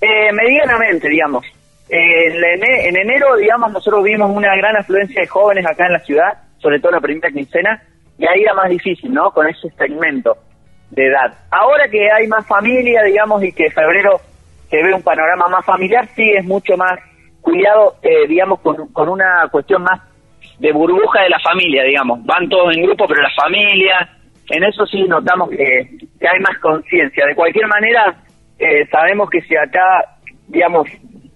Eh, 0.01 0.31
medianamente, 0.33 1.07
digamos. 1.07 1.45
en, 1.89 2.97
enero, 2.97 3.37
digamos, 3.37 3.71
nosotros 3.71 4.03
vimos 4.03 4.29
una 4.35 4.55
gran 4.55 4.75
afluencia 4.75 5.21
de 5.21 5.27
jóvenes 5.27 5.65
acá 5.65 5.85
en 5.85 5.93
la 5.93 5.99
ciudad, 5.99 6.33
sobre 6.57 6.79
todo 6.79 6.91
la 6.91 7.01
primera 7.01 7.31
quincena, 7.31 7.81
y 8.17 8.25
ahí 8.25 8.41
era 8.41 8.53
más 8.53 8.69
difícil, 8.69 9.13
¿no? 9.13 9.31
Con 9.31 9.47
ese 9.47 9.69
segmento 9.77 10.37
de 10.91 11.07
edad. 11.07 11.33
Ahora 11.51 11.87
que 11.89 12.11
hay 12.11 12.27
más 12.27 12.45
familia, 12.45 13.01
digamos, 13.03 13.43
y 13.43 13.51
que 13.51 13.69
febrero 13.71 14.19
se 14.69 14.81
ve 14.81 14.93
un 14.93 15.01
panorama 15.01 15.47
más 15.47 15.65
familiar, 15.65 16.07
sí 16.15 16.23
es 16.37 16.43
mucho 16.45 16.75
más 16.77 16.99
cuidado, 17.43 17.97
eh, 18.01 18.27
digamos, 18.27 18.59
con, 18.61 18.87
con 18.91 19.09
una 19.09 19.47
cuestión 19.51 19.83
más 19.83 20.01
de 20.59 20.71
burbuja 20.71 21.21
de 21.21 21.29
la 21.29 21.39
familia, 21.39 21.83
digamos. 21.83 22.25
Van 22.25 22.49
todos 22.49 22.75
en 22.75 22.83
grupo, 22.83 23.05
pero 23.07 23.21
la 23.21 23.33
familia, 23.35 24.09
en 24.49 24.63
eso 24.63 24.85
sí 24.85 25.03
notamos 25.03 25.49
que, 25.49 25.89
que 26.19 26.27
hay 26.27 26.39
más 26.39 26.57
conciencia. 26.59 27.25
De 27.25 27.35
cualquier 27.35 27.67
manera, 27.67 28.15
eh, 28.57 28.87
sabemos 28.89 29.29
que 29.29 29.41
si 29.41 29.55
acá, 29.55 30.17
digamos, 30.47 30.87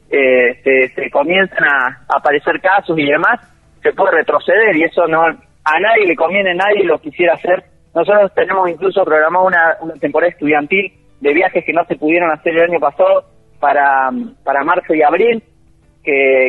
eh, 0.09 0.91
se, 0.95 1.11
comienzan 1.11 1.65
a, 1.65 2.05
aparecer 2.07 2.59
casos 2.61 2.97
y 2.97 3.05
demás, 3.05 3.39
se 3.83 3.91
puede 3.93 4.17
retroceder 4.17 4.75
y 4.75 4.83
eso 4.83 5.05
no 5.07 5.21
a 5.23 5.79
nadie 5.81 6.07
le 6.07 6.15
conviene, 6.15 6.55
nadie 6.55 6.85
lo 6.85 6.97
quisiera 6.99 7.33
hacer. 7.33 7.63
Nosotros 7.93 8.33
tenemos 8.33 8.69
incluso 8.69 9.03
programado 9.03 9.45
una, 9.45 9.75
una 9.81 9.95
temporada 9.95 10.31
estudiantil 10.31 10.93
de 11.19 11.33
viajes 11.33 11.65
que 11.65 11.73
no 11.73 11.83
se 11.85 11.95
pudieron 11.95 12.31
hacer 12.31 12.53
el 12.55 12.71
año 12.71 12.79
pasado 12.79 13.25
para, 13.59 14.09
para 14.45 14.63
marzo 14.63 14.93
y 14.93 15.01
abril 15.01 15.43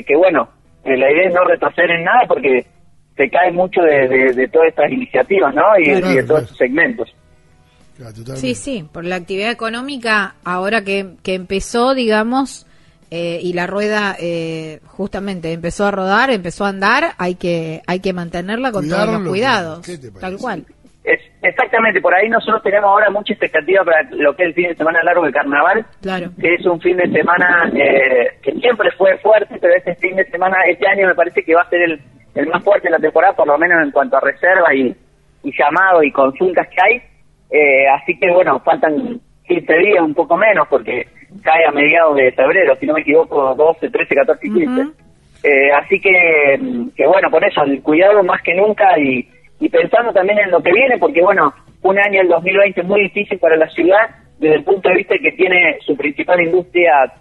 que, 0.07 0.17
bueno, 0.17 0.49
eh, 0.85 0.97
la 0.97 1.11
idea 1.11 1.29
es 1.29 1.35
no 1.35 1.45
retroceder 1.45 1.91
en 1.91 2.05
nada 2.05 2.27
porque 2.27 2.67
se 3.17 3.29
cae 3.31 3.50
mucho 3.53 3.83
de, 3.83 4.49
todas 4.53 4.69
estas 4.69 4.91
iniciativas, 4.93 5.55
¿no? 5.55 5.62
Y, 5.79 6.00
de 6.00 6.23
todos 6.23 6.43
estos 6.43 6.57
segmentos. 6.57 7.15
sí, 8.37 8.55
sí, 8.55 8.88
por 8.93 9.05
la 9.05 9.17
actividad 9.17 9.50
económica, 9.50 10.37
ahora 10.45 10.85
que, 10.85 11.15
que 11.23 11.35
empezó, 11.35 11.95
digamos, 11.95 12.67
eh, 13.11 13.41
y 13.43 13.55
la 13.55 13.67
rueda 13.67 14.17
eh, 14.21 14.81
justamente 14.85 15.53
empezó 15.53 15.87
a 15.87 15.91
rodar, 15.91 16.31
empezó 16.31 16.67
a 16.67 16.69
andar, 16.69 17.15
hay 17.17 17.37
que 17.37 17.83
hay 17.87 18.00
que 18.00 18.12
mantenerla 18.12 18.71
con 18.71 18.87
todos 18.87 19.09
los 19.09 19.27
cuidados, 19.27 19.87
tal 20.21 20.37
cual 20.37 20.67
exactamente, 21.43 22.00
por 22.00 22.15
ahí 22.15 22.29
nosotros 22.29 22.62
tenemos 22.62 22.88
ahora 22.88 23.11
mucha 23.11 23.33
expectativa 23.33 23.85
para 23.85 24.03
lo 24.11 24.35
que 24.35 24.43
es 24.45 24.49
el 24.49 24.55
fin 24.55 24.69
de 24.69 24.75
semana 24.75 25.03
largo 25.03 25.25
de 25.25 25.33
carnaval, 25.33 25.87
claro. 26.03 26.31
que 26.41 26.55
es 26.55 26.67
un 26.67 26.81
fin 26.81 26.97
de 26.97 27.11
semana 27.11 27.71
eh, 27.75 28.38
que 28.43 28.53
siempre 28.53 28.91
fue 28.93 29.17
fuerte, 29.19 29.57
pero 29.61 29.75
este 29.75 29.95
fin 29.97 30.17
de 30.17 30.25
semana, 30.27 30.57
este 30.69 30.87
año 30.88 31.07
me 31.07 31.15
parece 31.15 31.43
que 31.43 31.55
va 31.55 31.62
a 31.62 31.71
ser 31.71 31.83
el, 31.83 32.00
el 32.35 32.47
más 32.49 32.62
fuerte 32.62 32.88
de 32.88 32.93
la 32.93 32.99
temporada, 32.99 33.35
por 33.35 33.47
lo 33.47 33.59
menos 33.59 33.83
en 33.83 33.91
cuanto 33.91 34.17
a 34.17 34.21
reserva 34.21 34.75
y, 34.75 34.95
y 35.43 35.53
llamado 35.57 36.03
y 36.03 36.12
consultas 36.12 36.69
que 36.69 36.81
hay. 36.81 37.03
Eh, 37.50 37.88
así 37.88 38.19
que 38.19 38.31
bueno, 38.31 38.61
faltan 38.61 39.21
15 39.47 39.79
días, 39.79 40.03
un 40.03 40.15
poco 40.15 40.37
menos, 40.37 40.69
porque 40.69 41.09
cae 41.43 41.67
a 41.67 41.73
mediados 41.73 42.17
de 42.17 42.33
febrero, 42.33 42.77
si 42.77 42.87
no 42.87 42.95
me 42.95 43.00
equivoco, 43.00 43.55
12, 43.55 43.91
13, 43.91 44.15
14 44.15 44.47
y 44.47 44.53
15. 44.53 44.83
eh, 45.45 45.73
así 45.73 46.00
que, 46.00 46.61
que 46.95 47.07
bueno, 47.07 47.31
por 47.31 47.45
eso, 47.45 47.62
el 47.62 47.83
cuidado 47.83 48.23
más 48.23 48.43
que 48.43 48.55
nunca 48.55 48.99
y 48.99 49.29
y 49.61 49.69
pensando 49.69 50.12
también 50.12 50.38
en 50.38 50.50
lo 50.50 50.62
que 50.62 50.73
viene, 50.73 50.99
porque 50.99 51.23
bueno, 51.23 51.53
un 51.83 51.99
año, 51.99 52.21
el 52.21 52.29
2020, 52.29 52.81
es 52.81 52.87
muy 52.87 53.03
difícil 53.03 53.38
para 53.38 53.57
la 53.57 53.69
ciudad 53.69 54.09
desde 54.38 54.57
el 54.57 54.65
punto 54.65 54.88
de 54.88 54.97
vista 54.97 55.15
que 55.21 55.33
tiene 55.33 55.79
su 55.81 55.97
principal 55.97 56.41
industria 56.41 57.12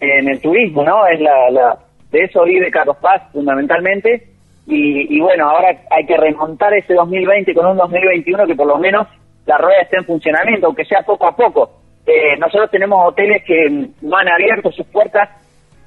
en 0.00 0.28
el 0.28 0.40
turismo, 0.40 0.82
¿no? 0.82 1.06
Es 1.06 1.20
la, 1.20 1.50
la 1.50 1.78
de 2.10 2.24
eso 2.24 2.44
vive 2.44 2.70
Carlos 2.70 2.96
Paz 3.00 3.22
fundamentalmente. 3.32 4.28
Y, 4.70 5.18
bueno, 5.20 5.48
ahora 5.48 5.74
hay 5.90 6.04
que 6.04 6.16
remontar 6.16 6.74
ese 6.74 6.92
2020 6.92 7.54
con 7.54 7.66
un 7.66 7.78
2021 7.78 8.46
que 8.46 8.54
por 8.54 8.66
lo 8.66 8.76
menos 8.76 9.08
la 9.46 9.56
rueda 9.56 9.80
esté 9.80 9.96
en 9.96 10.04
funcionamiento, 10.04 10.66
aunque 10.66 10.84
sea 10.84 11.00
poco 11.02 11.26
a 11.26 11.34
poco. 11.34 11.70
Eh, 12.06 12.36
nosotros 12.38 12.70
tenemos 12.70 13.08
hoteles 13.08 13.42
que 13.44 13.88
no 14.02 14.16
han 14.16 14.28
abierto 14.28 14.70
sus 14.72 14.86
puertas, 14.88 15.30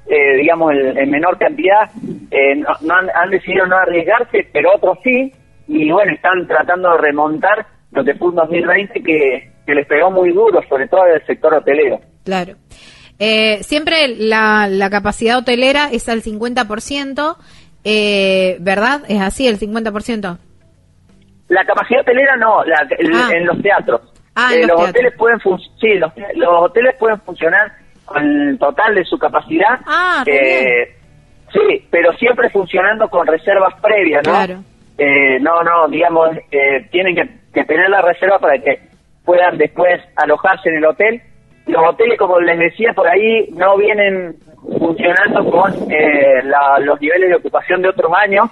eh, 0.08 0.38
digamos, 0.38 0.74
en, 0.74 1.12
menor 1.12 1.38
cantidad, 1.38 1.92
eh, 2.32 2.56
no, 2.56 2.96
han, 2.96 3.08
han, 3.14 3.30
decidido 3.30 3.68
no 3.68 3.78
arriesgarse, 3.78 4.48
pero 4.52 4.74
otros 4.74 4.98
sí, 5.04 5.32
y 5.72 5.90
bueno, 5.90 6.12
están 6.12 6.46
tratando 6.48 6.92
de 6.92 6.98
remontar 6.98 7.66
lo 7.92 8.04
que 8.04 8.14
fue 8.16 8.28
un 8.30 8.36
2020 8.36 9.02
que, 9.02 9.52
que 9.66 9.74
les 9.74 9.88
pegó 9.88 10.12
muy 10.12 10.32
duro, 10.34 10.62
sobre 10.68 10.88
todo 10.90 11.06
el 11.06 11.26
sector 11.26 11.54
hotelero. 11.54 12.02
Claro. 12.26 12.56
Eh, 13.20 13.64
siempre 13.64 14.10
la, 14.10 14.68
la 14.68 14.90
capacidad 14.90 15.38
hotelera 15.38 15.90
es 15.92 16.10
al 16.10 16.24
50%, 16.24 17.38
eh, 17.86 18.58
¿verdad? 18.60 19.02
¿Es 19.08 19.22
así, 19.22 19.48
el 19.48 19.60
50%? 19.60 20.38
La 21.48 21.66
capacidad 21.66 22.02
hotelera 22.02 22.36
no, 22.36 22.66
la, 22.66 22.88
ah. 23.14 23.30
en 23.34 23.46
los 23.46 23.62
teatros. 23.62 24.02
Ah, 24.36 24.54
eh, 24.54 24.66
los, 24.66 24.90
hoteles 24.90 25.14
pueden 25.18 25.40
sí, 25.80 25.94
los, 25.96 26.12
hoteles 26.50 26.96
pueden 26.98 27.20
funcionar 27.22 27.72
con 28.06 28.24
el 28.24 28.60
total 28.60 28.96
de 28.96 29.06
su 29.06 29.18
capacidad. 29.18 29.80
Ah, 29.86 30.24
sí, 30.26 31.88
pero 31.90 32.12
siempre 32.14 32.50
funcionando 32.50 33.10
con 33.10 33.26
reservas 33.26 33.74
previas, 33.82 34.22
¿no? 34.26 34.32
Claro. 34.34 34.64
Eh, 35.04 35.40
no, 35.40 35.64
no, 35.64 35.88
digamos, 35.88 36.30
eh, 36.52 36.86
tienen 36.92 37.16
que, 37.16 37.64
tener 37.64 37.90
la 37.90 38.04
reserva 38.04 38.38
para 38.38 38.60
que 38.60 38.80
puedan 39.26 39.58
después 39.58 40.00
alojarse 40.16 40.70
en 40.70 40.76
el 40.76 40.86
hotel. 40.86 41.20
Los 41.66 41.84
hoteles, 41.88 42.20
como 42.20 42.40
les 42.40 42.60
decía 42.60 42.94
por 42.94 43.08
ahí, 43.08 43.50
no 43.52 43.78
vienen 43.78 44.36
funcionando 44.78 45.50
con 45.50 45.74
eh, 45.92 46.44
los 46.82 47.02
niveles 47.02 47.30
de 47.30 47.36
ocupación 47.36 47.82
de 47.82 47.90
otros 47.90 48.12
años, 48.16 48.48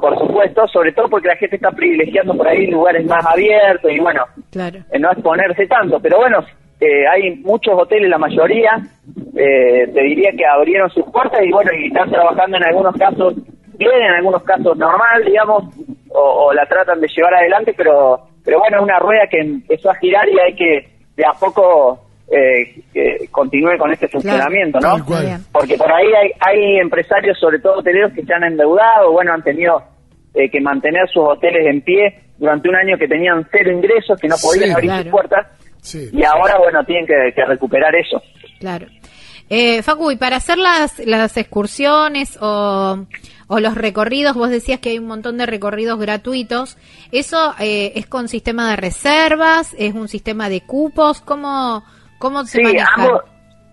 por 0.00 0.16
supuesto, 0.16 0.68
sobre 0.68 0.92
todo 0.92 1.08
porque 1.08 1.26
la 1.26 1.36
gente 1.36 1.56
está 1.56 1.72
privilegiando 1.72 2.36
por 2.36 2.46
ahí 2.46 2.68
lugares 2.68 3.04
más 3.06 3.26
abiertos 3.26 3.90
y 3.90 3.98
bueno, 3.98 4.26
claro. 4.52 4.78
no 5.00 5.10
exponerse 5.10 5.66
tanto. 5.66 5.98
Pero 5.98 6.18
bueno, 6.18 6.38
hay 7.10 7.34
muchos 7.40 7.74
hoteles, 7.74 8.10
la 8.10 8.18
mayoría, 8.18 8.80
te 9.34 10.02
diría 10.02 10.30
que 10.36 10.46
abrieron 10.46 10.88
sus 10.90 11.04
puertas 11.06 11.40
y 11.44 11.50
bueno, 11.50 11.72
y 11.72 11.88
están 11.88 12.10
trabajando 12.10 12.58
en 12.58 12.64
algunos 12.64 12.94
casos 12.96 13.34
bien, 13.78 14.02
en 14.02 14.12
algunos 14.12 14.42
casos 14.42 14.76
normal, 14.76 15.24
digamos, 15.24 15.64
o, 16.10 16.52
la 16.52 16.66
tratan 16.66 17.00
de 17.00 17.08
llevar 17.08 17.34
adelante, 17.34 17.74
pero, 17.76 18.20
pero 18.44 18.58
bueno, 18.58 18.78
es 18.78 18.82
una 18.82 18.98
rueda 18.98 19.26
que 19.30 19.40
empezó 19.40 19.90
a 19.90 19.94
girar 19.96 20.28
y 20.28 20.38
hay 20.38 20.54
que 20.54 20.88
de 21.16 21.24
a 21.24 21.32
poco 21.32 22.00
eh, 22.30 22.82
que 22.92 23.28
continúe 23.30 23.76
con 23.78 23.92
este 23.92 24.08
funcionamiento, 24.08 24.80
¿no? 24.80 24.96
Porque 25.52 25.76
por 25.76 25.92
ahí 25.92 26.06
hay, 26.06 26.30
hay 26.40 26.78
empresarios, 26.78 27.38
sobre 27.38 27.58
todo 27.58 27.78
hoteleros, 27.78 28.12
que 28.12 28.24
se 28.24 28.34
han 28.34 28.44
endeudado, 28.44 29.12
bueno, 29.12 29.32
han 29.32 29.42
tenido 29.42 29.82
eh, 30.34 30.50
que 30.50 30.60
mantener 30.60 31.08
sus 31.08 31.22
hoteles 31.24 31.66
en 31.66 31.82
pie 31.82 32.20
durante 32.38 32.68
un 32.68 32.76
año 32.76 32.98
que 32.98 33.06
tenían 33.06 33.46
cero 33.50 33.70
ingresos, 33.70 34.18
que 34.20 34.28
no 34.28 34.36
podían 34.42 34.72
abrir 34.72 34.90
sus 35.02 35.10
puertas, 35.10 35.46
y 36.12 36.24
ahora, 36.24 36.58
bueno, 36.58 36.82
tienen 36.84 37.06
que, 37.06 37.32
que 37.34 37.44
recuperar 37.44 37.94
eso. 37.94 38.20
Claro. 38.58 38.86
Eh, 39.50 39.82
Facu, 39.82 40.10
y 40.10 40.16
para 40.16 40.36
hacer 40.36 40.58
las, 40.58 40.98
las 41.00 41.36
excursiones 41.36 42.38
o 42.40 43.06
o 43.48 43.60
los 43.60 43.74
recorridos, 43.74 44.34
vos 44.34 44.50
decías 44.50 44.80
que 44.80 44.90
hay 44.90 44.98
un 44.98 45.06
montón 45.06 45.38
de 45.38 45.46
recorridos 45.46 45.98
gratuitos, 45.98 46.78
¿eso 47.12 47.54
eh, 47.60 47.92
es 47.96 48.06
con 48.06 48.28
sistema 48.28 48.70
de 48.70 48.76
reservas? 48.76 49.74
¿Es 49.78 49.94
un 49.94 50.08
sistema 50.08 50.48
de 50.48 50.62
cupos? 50.62 51.20
¿Cómo, 51.20 51.84
cómo 52.18 52.44
se 52.44 52.58
sí, 52.58 52.62
maneja? 52.64 53.22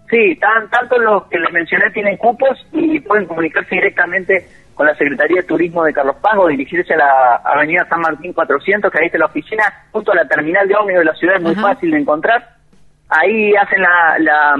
sí, 0.09 0.39
tanto 0.39 0.99
los 0.99 1.23
que 1.27 1.39
les 1.39 1.51
mencioné 1.53 1.89
tienen 1.91 2.17
cupos 2.17 2.65
y 2.73 2.99
pueden 2.99 3.25
comunicarse 3.25 3.75
directamente 3.75 4.45
con 4.75 4.87
la 4.87 4.95
Secretaría 4.95 5.37
de 5.37 5.47
Turismo 5.47 5.83
de 5.83 5.93
Carlos 5.93 6.17
Paz 6.21 6.33
o 6.37 6.47
dirigirse 6.47 6.93
a 6.93 6.97
la 6.97 7.35
Avenida 7.45 7.87
San 7.87 8.01
Martín 8.01 8.33
400, 8.33 8.91
que 8.91 8.99
ahí 8.99 9.05
está 9.05 9.17
la 9.17 9.25
oficina, 9.25 9.63
junto 9.91 10.11
a 10.11 10.15
la 10.15 10.27
terminal 10.27 10.67
de 10.67 10.75
ómnibus 10.75 10.99
de 10.99 11.05
la 11.05 11.15
ciudad, 11.15 11.35
es 11.37 11.41
muy 11.41 11.55
fácil 11.55 11.91
de 11.91 11.99
encontrar. 11.99 12.57
Ahí 13.09 13.53
hacen 13.55 13.81
la, 13.81 14.19
la, 14.19 14.55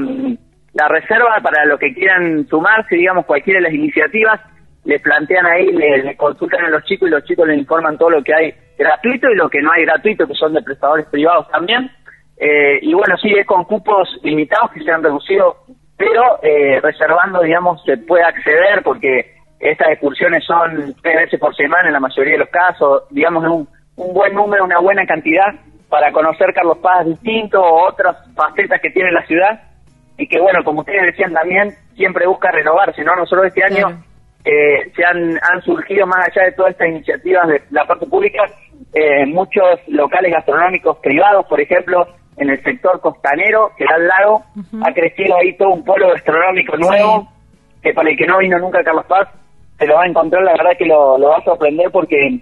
la 0.73 0.87
reserva 0.87 1.37
para 1.41 1.65
lo 1.65 1.77
que 1.77 1.93
quieran 1.93 2.47
sumarse, 2.47 2.95
digamos, 2.95 3.25
cualquiera 3.25 3.59
de 3.59 3.63
las 3.63 3.73
iniciativas 3.73 4.39
le 4.83 4.99
plantean 4.99 5.45
ahí, 5.45 5.71
le, 5.71 6.15
consultan 6.15 6.65
a 6.65 6.69
los 6.69 6.83
chicos 6.85 7.07
y 7.07 7.11
los 7.11 7.23
chicos 7.25 7.47
le 7.47 7.55
informan 7.55 7.97
todo 7.97 8.09
lo 8.09 8.23
que 8.23 8.33
hay 8.33 8.53
gratuito 8.77 9.29
y 9.29 9.35
lo 9.35 9.49
que 9.49 9.61
no 9.61 9.71
hay 9.71 9.85
gratuito, 9.85 10.25
que 10.25 10.33
son 10.33 10.53
de 10.53 10.61
prestadores 10.63 11.05
privados 11.07 11.47
también. 11.49 11.91
Eh, 12.37 12.79
y 12.81 12.93
bueno, 12.93 13.15
sí, 13.17 13.31
es 13.31 13.45
con 13.45 13.65
cupos 13.65 14.09
limitados 14.23 14.71
que 14.71 14.81
se 14.81 14.91
han 14.91 15.03
reducido, 15.03 15.57
pero 15.97 16.39
eh, 16.41 16.79
reservando, 16.81 17.41
digamos, 17.41 17.83
se 17.83 17.97
puede 17.97 18.23
acceder 18.23 18.81
porque 18.83 19.35
estas 19.59 19.89
excursiones 19.89 20.43
son 20.45 20.95
tres 21.03 21.17
veces 21.17 21.39
por 21.39 21.55
semana 21.55 21.87
en 21.87 21.93
la 21.93 21.99
mayoría 21.99 22.33
de 22.33 22.39
los 22.39 22.49
casos, 22.49 23.03
digamos, 23.11 23.43
un, 23.43 23.67
un 23.97 24.13
buen 24.13 24.33
número, 24.33 24.63
una 24.63 24.79
buena 24.79 25.05
cantidad 25.05 25.53
para 25.89 26.11
conocer 26.11 26.53
Carlos 26.55 26.79
Paz 26.79 27.05
distinto 27.05 27.61
o 27.61 27.87
otras 27.87 28.17
facetas 28.33 28.81
que 28.81 28.89
tiene 28.89 29.11
la 29.11 29.23
ciudad 29.27 29.70
y 30.21 30.27
que 30.27 30.39
bueno, 30.39 30.63
como 30.63 30.81
ustedes 30.81 31.01
decían 31.01 31.33
también, 31.33 31.73
siempre 31.95 32.27
busca 32.27 32.51
renovarse, 32.51 33.03
¿no? 33.03 33.15
Nosotros 33.15 33.47
este 33.47 33.63
año 33.63 34.03
eh, 34.45 34.91
se 34.95 35.03
han, 35.03 35.39
han 35.41 35.61
surgido 35.63 36.05
más 36.05 36.27
allá 36.27 36.45
de 36.45 36.51
todas 36.51 36.73
estas 36.73 36.89
iniciativas 36.89 37.47
de 37.47 37.63
la 37.71 37.87
parte 37.87 38.05
pública, 38.05 38.43
eh, 38.93 39.25
muchos 39.25 39.79
locales 39.87 40.31
gastronómicos 40.31 40.97
privados, 40.99 41.47
por 41.47 41.59
ejemplo, 41.59 42.05
en 42.37 42.51
el 42.51 42.63
sector 42.63 43.01
costanero, 43.01 43.71
que 43.75 43.85
da 43.85 43.95
al 43.95 44.07
lago, 44.07 44.43
ha 44.83 44.93
crecido 44.93 45.37
ahí 45.37 45.57
todo 45.57 45.69
un 45.69 45.83
polo 45.83 46.09
gastronómico 46.09 46.77
nuevo, 46.77 47.27
que 47.81 47.91
para 47.91 48.11
el 48.11 48.15
que 48.15 48.27
no 48.27 48.37
vino 48.37 48.59
nunca 48.59 48.83
Carlos 48.83 49.05
Paz, 49.05 49.27
se 49.79 49.87
lo 49.87 49.95
va 49.95 50.03
a 50.03 50.07
encontrar, 50.07 50.43
la 50.43 50.51
verdad 50.51 50.77
que 50.77 50.85
lo, 50.85 51.17
lo 51.17 51.29
va 51.29 51.37
a 51.37 51.43
sorprender 51.43 51.89
porque 51.89 52.39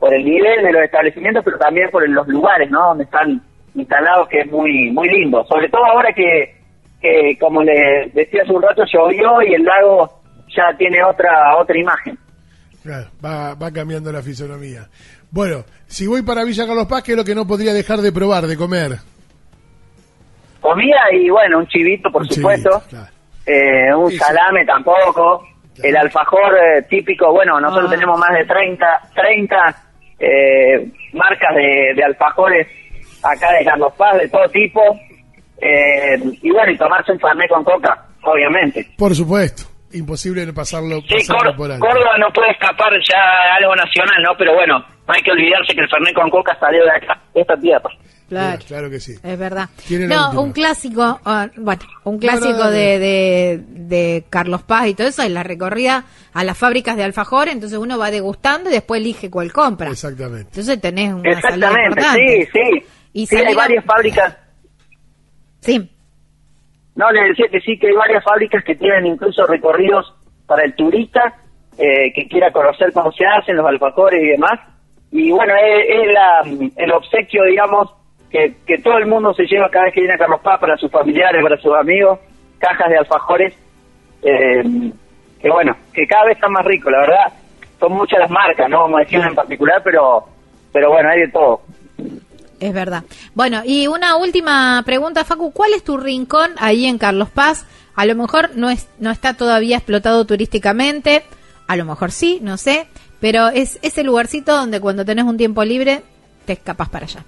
por 0.00 0.12
el 0.12 0.24
nivel 0.24 0.64
de 0.64 0.72
los 0.72 0.82
establecimientos, 0.82 1.44
pero 1.44 1.58
también 1.58 1.90
por 1.90 2.08
los 2.08 2.26
lugares, 2.26 2.68
¿no? 2.72 2.88
Donde 2.88 3.04
están 3.04 3.40
instalados, 3.76 4.26
que 4.28 4.40
es 4.40 4.50
muy 4.50 4.90
muy 4.90 5.08
lindo. 5.08 5.44
Sobre 5.44 5.68
todo 5.68 5.84
ahora 5.84 6.12
que, 6.12 6.59
que 7.00 7.36
como 7.38 7.62
le 7.62 8.10
decía 8.12 8.42
hace 8.42 8.52
un 8.52 8.62
rato, 8.62 8.82
llovió 8.92 9.42
y 9.42 9.54
el 9.54 9.64
lago 9.64 10.20
ya 10.54 10.76
tiene 10.76 11.02
otra 11.02 11.56
otra 11.56 11.78
imagen. 11.78 12.18
Claro, 12.82 13.08
va, 13.24 13.54
va 13.54 13.70
cambiando 13.70 14.10
la 14.10 14.22
fisonomía. 14.22 14.88
Bueno, 15.30 15.64
si 15.86 16.06
voy 16.06 16.22
para 16.22 16.44
Villa 16.44 16.66
Carlos 16.66 16.86
Paz, 16.86 17.02
¿qué 17.02 17.12
es 17.12 17.18
lo 17.18 17.24
que 17.24 17.34
no 17.34 17.46
podría 17.46 17.72
dejar 17.72 18.00
de 18.00 18.10
probar, 18.10 18.46
de 18.46 18.56
comer? 18.56 18.92
Comida 20.60 20.98
y 21.12 21.30
bueno, 21.30 21.58
un 21.58 21.66
chivito, 21.66 22.10
por 22.10 22.26
supuesto. 22.26 22.82
Eh, 23.46 23.94
un 23.94 24.10
salame 24.12 24.64
tampoco. 24.66 25.46
El 25.82 25.96
alfajor 25.96 26.56
eh, 26.56 26.82
típico, 26.82 27.32
bueno, 27.32 27.58
nosotros 27.60 27.90
ah. 27.90 27.94
tenemos 27.94 28.18
más 28.18 28.36
de 28.36 28.44
30, 28.44 29.00
30 29.14 29.76
eh, 30.18 30.90
marcas 31.14 31.54
de, 31.54 31.94
de, 31.96 32.04
alfajores 32.04 32.66
acá 33.22 33.52
de 33.52 33.64
Carlos 33.64 33.92
Paz, 33.96 34.18
de 34.18 34.28
todo 34.28 34.46
tipo. 34.50 34.82
Y 35.60 36.50
bueno, 36.50 36.72
y 36.72 36.76
tomarse 36.78 37.12
un 37.12 37.20
farné 37.20 37.48
con 37.48 37.64
coca, 37.64 38.06
obviamente. 38.22 38.86
Por 38.96 39.14
supuesto 39.14 39.64
imposible 39.92 40.46
no 40.46 40.54
pasarlo, 40.54 41.00
sí, 41.00 41.26
Córdoba 41.26 42.16
no 42.18 42.32
puede 42.32 42.52
escapar 42.52 42.92
ya 43.08 43.56
algo 43.58 43.74
nacional, 43.74 44.22
¿no? 44.22 44.36
Pero 44.38 44.54
bueno, 44.54 44.78
no 44.78 45.14
hay 45.14 45.22
que 45.22 45.32
olvidarse 45.32 45.74
que 45.74 45.80
el 45.80 45.88
Fernet 45.88 46.14
con 46.14 46.30
Coca 46.30 46.56
salió 46.60 46.84
de 46.84 46.90
acá, 46.90 47.20
de 47.34 47.40
esta 47.40 47.56
tierra. 47.56 47.90
Claro, 48.28 48.62
claro 48.64 48.90
que 48.90 49.00
sí. 49.00 49.14
Es 49.24 49.38
verdad. 49.38 49.68
No, 49.90 50.40
un 50.40 50.52
clásico, 50.52 51.20
ah, 51.24 51.48
bueno, 51.56 51.82
un 52.04 52.18
clásico 52.20 52.70
de, 52.70 53.60
de, 53.66 54.24
Carlos 54.30 54.62
Paz 54.62 54.86
y 54.86 54.94
todo 54.94 55.08
eso 55.08 55.22
es 55.22 55.30
la 55.32 55.42
recorrida 55.42 56.04
a 56.32 56.44
las 56.44 56.56
fábricas 56.56 56.96
de 56.96 57.02
alfajor, 57.02 57.48
entonces 57.48 57.76
uno 57.76 57.98
va 57.98 58.12
degustando 58.12 58.70
y 58.70 58.72
después 58.72 59.00
elige 59.00 59.30
cuál 59.30 59.52
compra. 59.52 59.90
Exactamente. 59.90 60.46
Entonces 60.50 60.80
tenés 60.80 61.12
una 61.12 61.28
Exactamente, 61.28 62.02
sí, 62.14 62.48
sí. 62.52 62.86
Y 63.12 63.26
sí, 63.26 63.36
hay 63.36 63.52
varias 63.52 63.84
fábricas. 63.84 64.36
Sí. 65.60 65.90
No, 66.94 67.10
le 67.10 67.28
decía 67.28 67.46
que 67.50 67.60
sí, 67.60 67.78
que 67.78 67.88
hay 67.88 67.94
varias 67.94 68.24
fábricas 68.24 68.64
que 68.64 68.74
tienen 68.74 69.06
incluso 69.06 69.46
recorridos 69.46 70.14
para 70.46 70.64
el 70.64 70.74
turista 70.74 71.34
eh, 71.78 72.12
que 72.12 72.28
quiera 72.28 72.52
conocer 72.52 72.92
cómo 72.92 73.12
se 73.12 73.24
hacen 73.24 73.56
los 73.56 73.66
alfajores 73.66 74.22
y 74.22 74.26
demás. 74.26 74.60
Y 75.12 75.30
bueno, 75.30 75.54
es, 75.54 76.74
el 76.76 76.92
obsequio, 76.92 77.44
digamos, 77.44 77.90
que, 78.30 78.54
que, 78.66 78.78
todo 78.78 78.98
el 78.98 79.06
mundo 79.06 79.32
se 79.34 79.46
lleva 79.46 79.70
cada 79.70 79.86
vez 79.86 79.94
que 79.94 80.00
viene 80.00 80.14
a 80.14 80.18
Carlos 80.18 80.40
Paz 80.40 80.60
para 80.60 80.76
sus 80.76 80.90
familiares, 80.90 81.42
para 81.42 81.56
sus 81.56 81.74
amigos, 81.74 82.18
cajas 82.58 82.90
de 82.90 82.98
alfajores, 82.98 83.54
eh, 84.22 84.62
que 85.40 85.50
bueno, 85.50 85.74
que 85.92 86.06
cada 86.06 86.26
vez 86.26 86.36
están 86.36 86.52
más 86.52 86.64
ricos, 86.64 86.92
la 86.92 87.00
verdad. 87.00 87.32
Son 87.78 87.92
muchas 87.92 88.20
las 88.20 88.30
marcas, 88.30 88.68
no 88.68 88.82
como 88.82 88.98
decían 88.98 89.28
en 89.28 89.34
particular, 89.34 89.80
pero, 89.82 90.26
pero 90.72 90.90
bueno, 90.90 91.08
hay 91.08 91.20
de 91.20 91.28
todo. 91.28 91.62
Es 92.60 92.74
verdad. 92.74 93.04
Bueno, 93.34 93.62
y 93.64 93.86
una 93.86 94.16
última 94.16 94.82
pregunta, 94.84 95.24
Facu. 95.24 95.50
¿Cuál 95.50 95.72
es 95.72 95.82
tu 95.82 95.96
rincón 95.96 96.52
ahí 96.58 96.86
en 96.86 96.98
Carlos 96.98 97.30
Paz? 97.30 97.66
A 97.96 98.04
lo 98.04 98.14
mejor 98.14 98.50
no, 98.54 98.70
es, 98.70 98.88
no 98.98 99.10
está 99.10 99.34
todavía 99.34 99.78
explotado 99.78 100.26
turísticamente, 100.26 101.22
a 101.66 101.76
lo 101.76 101.84
mejor 101.84 102.12
sí, 102.12 102.38
no 102.42 102.56
sé, 102.56 102.86
pero 103.20 103.48
es 103.48 103.78
ese 103.82 104.04
lugarcito 104.04 104.54
donde 104.54 104.80
cuando 104.80 105.04
tenés 105.04 105.24
un 105.24 105.36
tiempo 105.36 105.64
libre 105.64 106.02
te 106.46 106.52
escapas 106.52 106.88
para 106.88 107.06
allá. 107.06 107.20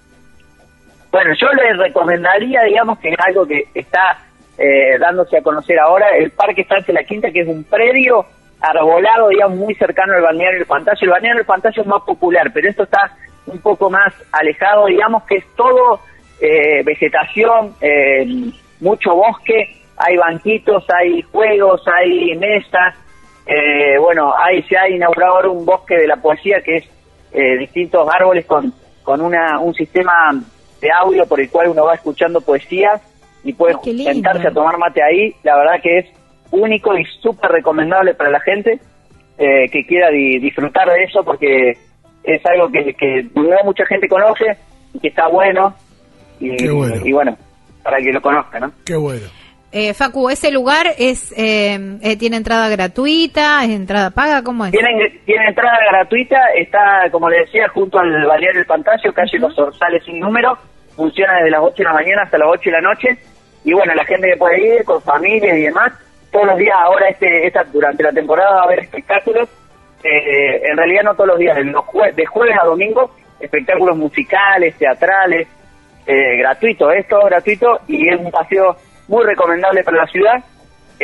Bueno, 1.10 1.34
yo 1.38 1.46
les 1.52 1.76
recomendaría, 1.76 2.62
digamos, 2.62 2.98
que 2.98 3.10
es 3.10 3.16
algo 3.18 3.46
que 3.46 3.68
está 3.74 4.18
eh, 4.56 4.98
dándose 4.98 5.38
a 5.38 5.42
conocer 5.42 5.78
ahora, 5.78 6.08
el 6.16 6.30
Parque 6.30 6.62
Estancia 6.62 6.94
La 6.94 7.04
Quinta, 7.04 7.30
que 7.30 7.40
es 7.40 7.48
un 7.48 7.64
predio 7.64 8.24
arbolado, 8.60 9.28
digamos, 9.28 9.58
muy 9.58 9.74
cercano 9.74 10.14
al 10.14 10.22
balneario 10.22 10.60
del 10.60 10.66
Fantasio. 10.66 11.06
El 11.06 11.10
balneario 11.10 11.38
del 11.38 11.46
Fantasio 11.46 11.82
es 11.82 11.88
más 11.88 12.02
popular, 12.02 12.50
pero 12.54 12.68
esto 12.68 12.84
está 12.84 13.14
un 13.46 13.58
poco 13.58 13.90
más 13.90 14.12
alejado, 14.32 14.86
digamos 14.86 15.24
que 15.24 15.36
es 15.36 15.44
todo 15.56 16.00
eh, 16.40 16.82
vegetación, 16.84 17.74
eh, 17.80 18.26
mucho 18.80 19.14
bosque, 19.14 19.76
hay 19.96 20.16
banquitos, 20.16 20.84
hay 20.90 21.22
juegos, 21.22 21.82
hay 21.86 22.36
mesas, 22.36 22.96
eh, 23.46 23.96
bueno, 23.98 24.34
ahí 24.36 24.62
se 24.64 24.76
ha 24.76 24.88
inaugurado 24.88 25.36
ahora 25.36 25.50
un 25.50 25.64
bosque 25.64 25.96
de 25.96 26.06
la 26.06 26.16
poesía 26.16 26.60
que 26.62 26.76
es 26.78 26.88
distintos 27.58 28.06
árboles 28.12 28.44
con, 28.44 28.74
con 29.02 29.22
una, 29.22 29.58
un 29.58 29.72
sistema 29.72 30.12
de 30.82 30.90
audio 30.90 31.24
por 31.26 31.40
el 31.40 31.48
cual 31.48 31.68
uno 31.68 31.86
va 31.86 31.94
escuchando 31.94 32.42
poesías 32.42 33.00
y 33.42 33.54
puede 33.54 33.74
sentarse 34.04 34.48
a 34.48 34.52
tomar 34.52 34.76
mate 34.76 35.02
ahí, 35.02 35.34
la 35.42 35.56
verdad 35.56 35.80
que 35.82 35.98
es 36.00 36.06
único 36.50 36.94
y 36.94 37.06
súper 37.22 37.52
recomendable 37.52 38.12
para 38.14 38.28
la 38.28 38.40
gente 38.40 38.80
que 39.38 39.86
quiera 39.88 40.10
disfrutar 40.10 40.90
de 40.90 41.04
eso 41.04 41.24
porque 41.24 41.78
es 42.24 42.44
algo 42.46 42.70
que, 42.70 42.94
que 42.94 43.26
no 43.34 43.56
mucha 43.64 43.84
gente 43.86 44.08
conoce 44.08 44.56
y 44.94 45.00
que 45.00 45.08
está 45.08 45.28
bueno 45.28 45.74
y, 46.40 46.68
bueno. 47.12 47.36
para 47.82 47.98
que 47.98 48.12
lo 48.12 48.20
conozca, 48.20 48.58
¿no? 48.58 48.72
Qué 48.84 48.96
bueno. 48.96 49.26
Eh, 49.70 49.94
Facu, 49.94 50.28
¿ese 50.28 50.50
lugar 50.50 50.88
es 50.98 51.32
eh, 51.34 51.98
eh, 52.02 52.16
tiene 52.18 52.36
entrada 52.36 52.68
gratuita? 52.68 53.64
¿Es 53.64 53.70
entrada 53.70 54.10
paga? 54.10 54.42
¿Cómo 54.42 54.66
es? 54.66 54.72
Tiene, 54.72 55.20
tiene 55.24 55.46
entrada 55.48 55.78
gratuita, 55.90 56.36
está, 56.56 57.08
como 57.10 57.30
le 57.30 57.38
decía, 57.38 57.68
junto 57.68 57.98
al 57.98 58.26
Balneario 58.26 58.58
del 58.58 58.66
Pantacio, 58.66 59.14
calle 59.14 59.38
Los 59.38 59.58
Orzales 59.58 60.04
sin 60.04 60.20
número, 60.20 60.58
funciona 60.94 61.36
desde 61.36 61.52
las 61.52 61.60
8 61.62 61.74
de 61.78 61.84
la 61.84 61.92
mañana 61.94 62.22
hasta 62.22 62.36
las 62.36 62.48
8 62.50 62.62
de 62.64 62.70
la 62.70 62.80
noche, 62.82 63.18
y 63.64 63.72
bueno, 63.72 63.94
la 63.94 64.04
gente 64.04 64.28
que 64.28 64.36
puede 64.36 64.76
ir 64.76 64.84
con 64.84 65.00
familias 65.00 65.56
y 65.56 65.62
demás, 65.62 65.92
todos 66.30 66.46
los 66.46 66.58
días, 66.58 66.76
ahora 66.78 67.08
este, 67.08 67.46
esta, 67.46 67.64
durante 67.64 68.02
la 68.02 68.12
temporada 68.12 68.56
va 68.56 68.60
a 68.60 68.64
haber 68.64 68.80
espectáculos, 68.80 69.48
eh, 70.02 70.62
en 70.64 70.76
realidad 70.76 71.02
no 71.04 71.14
todos 71.14 71.28
los 71.28 71.38
días, 71.38 71.56
de 71.56 72.26
jueves 72.26 72.56
a 72.60 72.66
domingo, 72.66 73.10
espectáculos 73.40 73.96
musicales, 73.96 74.76
teatrales, 74.76 75.48
eh, 76.06 76.36
gratuito, 76.38 76.90
esto 76.90 77.20
gratuito 77.24 77.80
y 77.86 78.08
es 78.08 78.18
un 78.18 78.30
paseo 78.30 78.76
muy 79.08 79.24
recomendable 79.24 79.84
para 79.84 79.98
la 79.98 80.06
ciudad. 80.06 80.42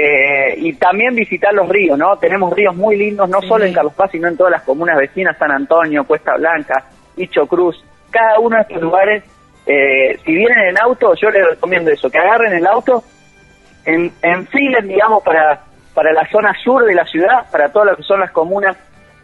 Eh, 0.00 0.54
y 0.58 0.74
también 0.74 1.14
visitar 1.16 1.52
los 1.52 1.68
ríos, 1.68 1.98
¿no? 1.98 2.16
Tenemos 2.18 2.54
ríos 2.54 2.76
muy 2.76 2.96
lindos, 2.96 3.28
no 3.28 3.42
solo 3.42 3.64
en 3.64 3.72
Carlos 3.72 3.94
Paz, 3.94 4.12
sino 4.12 4.28
en 4.28 4.36
todas 4.36 4.52
las 4.52 4.62
comunas 4.62 4.96
vecinas, 4.96 5.36
San 5.36 5.50
Antonio, 5.50 6.04
Cuesta 6.04 6.36
Blanca, 6.36 6.84
Hicho 7.16 7.48
Cruz, 7.48 7.84
cada 8.10 8.38
uno 8.38 8.56
de 8.56 8.62
estos 8.62 8.80
lugares, 8.80 9.24
eh, 9.66 10.16
si 10.24 10.34
vienen 10.36 10.68
en 10.68 10.78
auto, 10.78 11.14
yo 11.20 11.30
les 11.30 11.44
recomiendo 11.44 11.90
eso, 11.90 12.08
que 12.08 12.18
agarren 12.18 12.52
el 12.52 12.66
auto, 12.66 13.02
en, 13.84 14.12
enfilen, 14.22 14.86
digamos, 14.86 15.24
para, 15.24 15.64
para 15.94 16.12
la 16.12 16.28
zona 16.30 16.54
sur 16.62 16.84
de 16.84 16.94
la 16.94 17.04
ciudad, 17.04 17.50
para 17.50 17.72
todas 17.72 17.88
las 17.88 17.96
que 17.96 18.04
son 18.04 18.20
las 18.20 18.30
comunas 18.30 18.76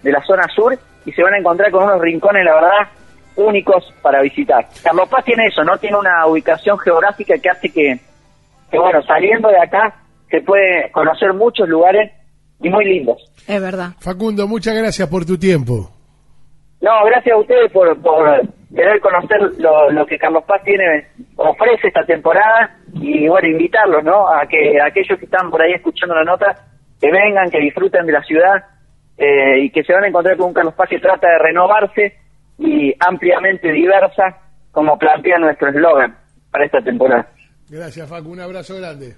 de 0.05 0.13
la 0.13 0.23
zona 0.23 0.47
sur 0.55 0.79
y 1.05 1.13
se 1.13 1.23
van 1.23 1.35
a 1.35 1.39
encontrar 1.39 1.71
con 1.71 1.85
unos 1.85 2.01
rincones, 2.01 2.45
la 2.45 2.55
verdad, 2.55 2.89
únicos 3.37 3.93
para 4.03 4.21
visitar. 4.23 4.67
Carlos 4.83 5.09
Paz 5.09 5.25
tiene 5.25 5.47
eso, 5.47 5.65
¿no? 5.65 5.77
Tiene 5.79 5.97
una 5.97 6.27
ubicación 6.27 6.79
geográfica 6.79 7.37
que 7.39 7.51
hace 7.51 7.73
que, 7.73 7.99
que, 8.71 8.79
bueno, 8.79 9.03
saliendo 9.03 9.49
de 9.49 9.59
acá 9.59 9.95
se 10.31 10.41
puede 10.43 10.91
conocer 10.93 11.33
muchos 11.33 11.69
lugares 11.69 12.13
y 12.61 12.69
muy 12.69 12.85
lindos. 12.85 13.31
Es 13.49 13.61
verdad. 13.61 13.93
Facundo, 13.99 14.47
muchas 14.47 14.77
gracias 14.77 15.09
por 15.09 15.25
tu 15.25 15.39
tiempo. 15.39 15.91
No, 16.81 17.05
gracias 17.07 17.35
a 17.35 17.39
ustedes 17.39 17.73
por, 17.73 18.01
por 18.03 18.43
querer 18.75 19.01
conocer 19.01 19.41
lo, 19.59 19.91
lo 19.91 20.05
que 20.07 20.19
Carlos 20.19 20.45
Paz 20.45 20.63
tiene, 20.65 21.09
ofrece 21.37 21.89
esta 21.89 22.05
temporada 22.05 22.77
y 22.93 23.27
bueno, 23.27 23.49
invitarlos, 23.49 24.05
¿no? 24.05 24.29
A 24.29 24.47
que 24.47 24.81
aquellos 24.81 25.19
que 25.19 25.25
están 25.25 25.51
por 25.51 25.63
ahí 25.63 25.73
escuchando 25.73 26.15
la 26.15 26.25
nota, 26.25 26.55
que 27.01 27.11
vengan, 27.11 27.51
que 27.51 27.59
disfruten 27.59 28.07
de 28.07 28.13
la 28.13 28.23
ciudad 28.23 28.74
eh, 29.17 29.65
y 29.65 29.71
que 29.71 29.85
se 29.85 29.93
van 29.93 30.05
a 30.05 30.09
encontrar 30.09 30.37
con 30.37 30.49
un 30.49 30.55
Carlos 30.55 30.75
Paz 30.75 30.89
que 30.89 30.99
trata 30.99 31.29
de 31.29 31.39
renovarse 31.39 32.19
y 32.59 32.95
ampliamente 33.01 33.73
diversa, 33.73 34.39
como 34.71 34.99
plantea 34.99 35.39
nuestro 35.39 35.69
eslogan 35.69 36.17
para 36.51 36.67
esta 36.67 36.81
temporada. 36.83 37.29
Gracias, 37.69 38.09
Facu. 38.09 38.31
Un 38.31 38.41
abrazo 38.41 38.77
grande. 38.77 39.17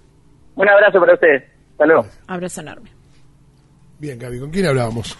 Un 0.54 0.68
abrazo 0.68 1.00
para 1.00 1.14
ustedes. 1.14 1.44
Hasta 1.72 1.86
luego. 1.86 2.06
Abrazo 2.28 2.60
enorme. 2.60 2.90
Bien, 3.98 4.18
Gaby, 4.18 4.40
¿con 4.40 4.50
quién 4.50 4.66
hablábamos? 4.66 5.18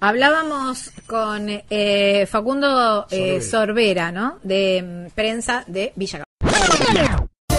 Hablábamos 0.00 0.92
con 1.06 1.46
eh, 1.48 2.26
Facundo 2.26 3.06
eh, 3.10 3.40
Sorbera, 3.40 4.12
¿no? 4.12 4.38
De 4.42 4.82
mm, 4.82 5.14
prensa 5.14 5.64
de 5.66 5.92
Villa 5.96 6.24